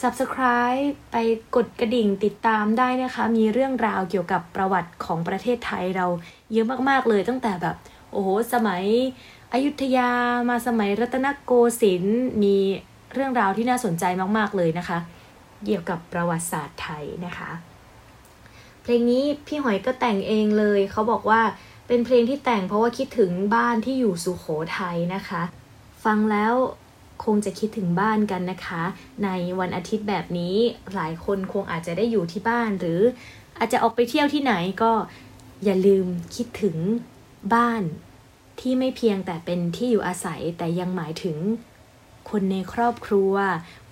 [0.00, 1.16] Subscribe ไป
[1.56, 6.06] กดกระดิ่งติดตามได้นะคะ มีเรื่องราวเกี่ยวกับประวัติของประเทศไทยเรา
[6.52, 7.76] เยอะมากๆเลยตั้งแต่แบบ
[8.10, 8.84] โอ้โห สมัย
[9.52, 10.10] อยุธยา
[10.48, 12.56] มาสมัยรัตนโกสินทร์มี
[13.14, 14.04] เรื่องราวที่น่าสนใจ
[14.38, 14.98] มาก ๆ เลยนะคะ
[15.64, 17.50] เกี่ยวกับประวัติศาสตร์ไทยนะคะ
[18.82, 21.40] เพลงนี้พี่หอยก็แต่งเองเลย เขาบอกว่า
[21.88, 24.46] เป็นเพลงที่แต่งเพราะว่าคิดถึงบ้านที่อยู่สุโข
[24.78, 25.42] ทัยนะคะ
[26.04, 26.54] ฟังแล้ว
[27.24, 28.82] คงจะคิดถึงบ้านกันนะคะ
[29.24, 30.56] ในวันอาทิตย์แบบนี้
[30.94, 33.00] หลายคนคงอาจจะได้อยู่ที่บ้าน หรือ
[33.58, 34.92] อาจจะออกไปเที่ยวที่ไหนก็
[35.64, 36.06] อย่าลืม
[36.36, 36.76] คิดถึง
[37.54, 37.82] บ้าน
[38.60, 41.36] ที่ไม่เพียงแต่เป็นที่อยู่อาศัยแต่ยังหมายถึง
[42.30, 43.34] คนในครอบครัว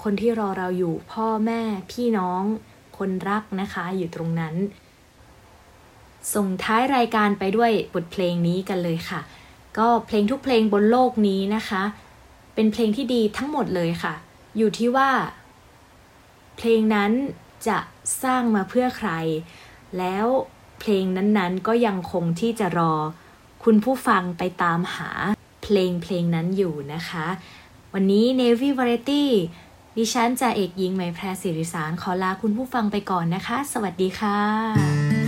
[0.02, 1.60] คนที่รอเราอยู่พ่อแม่
[1.92, 2.42] พี่น้อง
[2.98, 4.54] คนรักนะคะอยู่ตรงนั้น
[6.34, 9.20] ส่งท้ายรายการไปด้วยบทเพลงนี้กันเลยค่ะ
[9.78, 11.82] ก็เพลงทุกเพลงบนโลกนี้นะคะ
[12.54, 14.14] เป็นเพลงที่ดีทั้งหมดเลยค่ะ
[14.56, 15.10] อยู่ที่ว่า
[16.56, 17.12] เพลงนั้น
[17.68, 17.78] จะ
[18.22, 19.10] สร้างมาเพื่อใคร
[19.98, 20.26] แล้ว
[20.80, 22.94] เพลงนั้นๆ ก็ยังคงที่จะรอ
[23.64, 25.10] คุณผู้ฟังไปตามหา
[25.62, 27.26] เพลงเพลงนั้นอยู่นะคะ
[27.94, 29.24] วันนี้ Navy Variety
[29.96, 35.19] ดิฉันจ่าเอกยิงไหมแพรสิริสารขอลาคุณผู้ฟังไปก่อนนะคะ สวัสดีค่ะ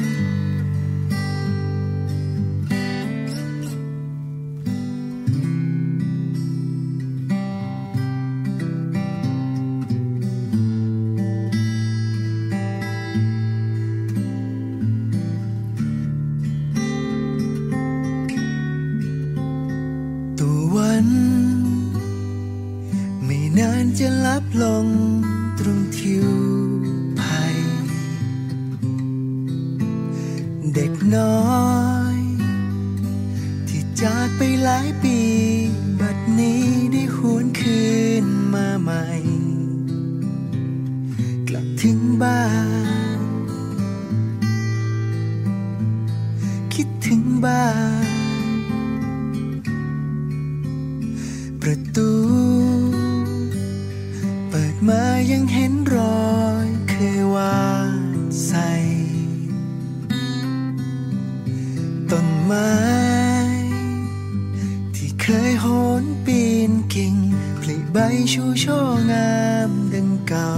[65.64, 65.68] โห
[66.02, 67.14] นปีนกิ่ง
[67.60, 67.98] ผลิใบ
[68.32, 69.32] ชูช่องา
[69.68, 70.52] มดังเก่า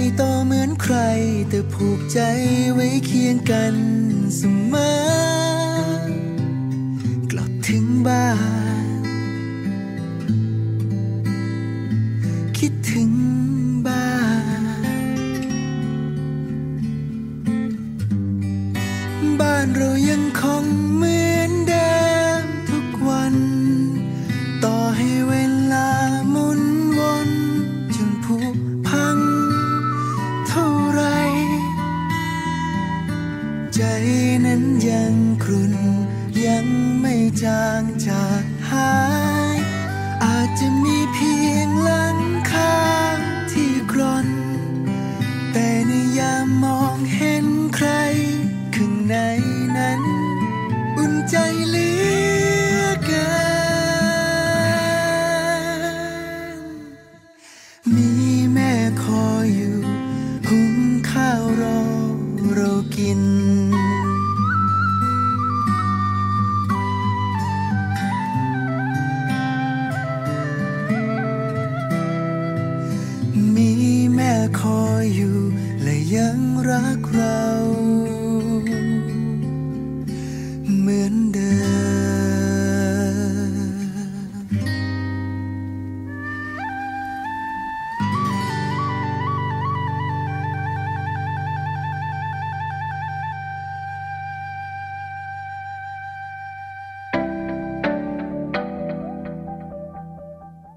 [0.00, 0.96] ไม่ใหญ่โตเหมือนใคร
[1.48, 2.18] แต่ผูกใจ
[2.74, 3.76] ไว้เคียงกัน
[4.36, 4.40] เส
[4.72, 4.92] มอ
[7.30, 8.26] กลับถึงบ้า
[8.58, 8.59] น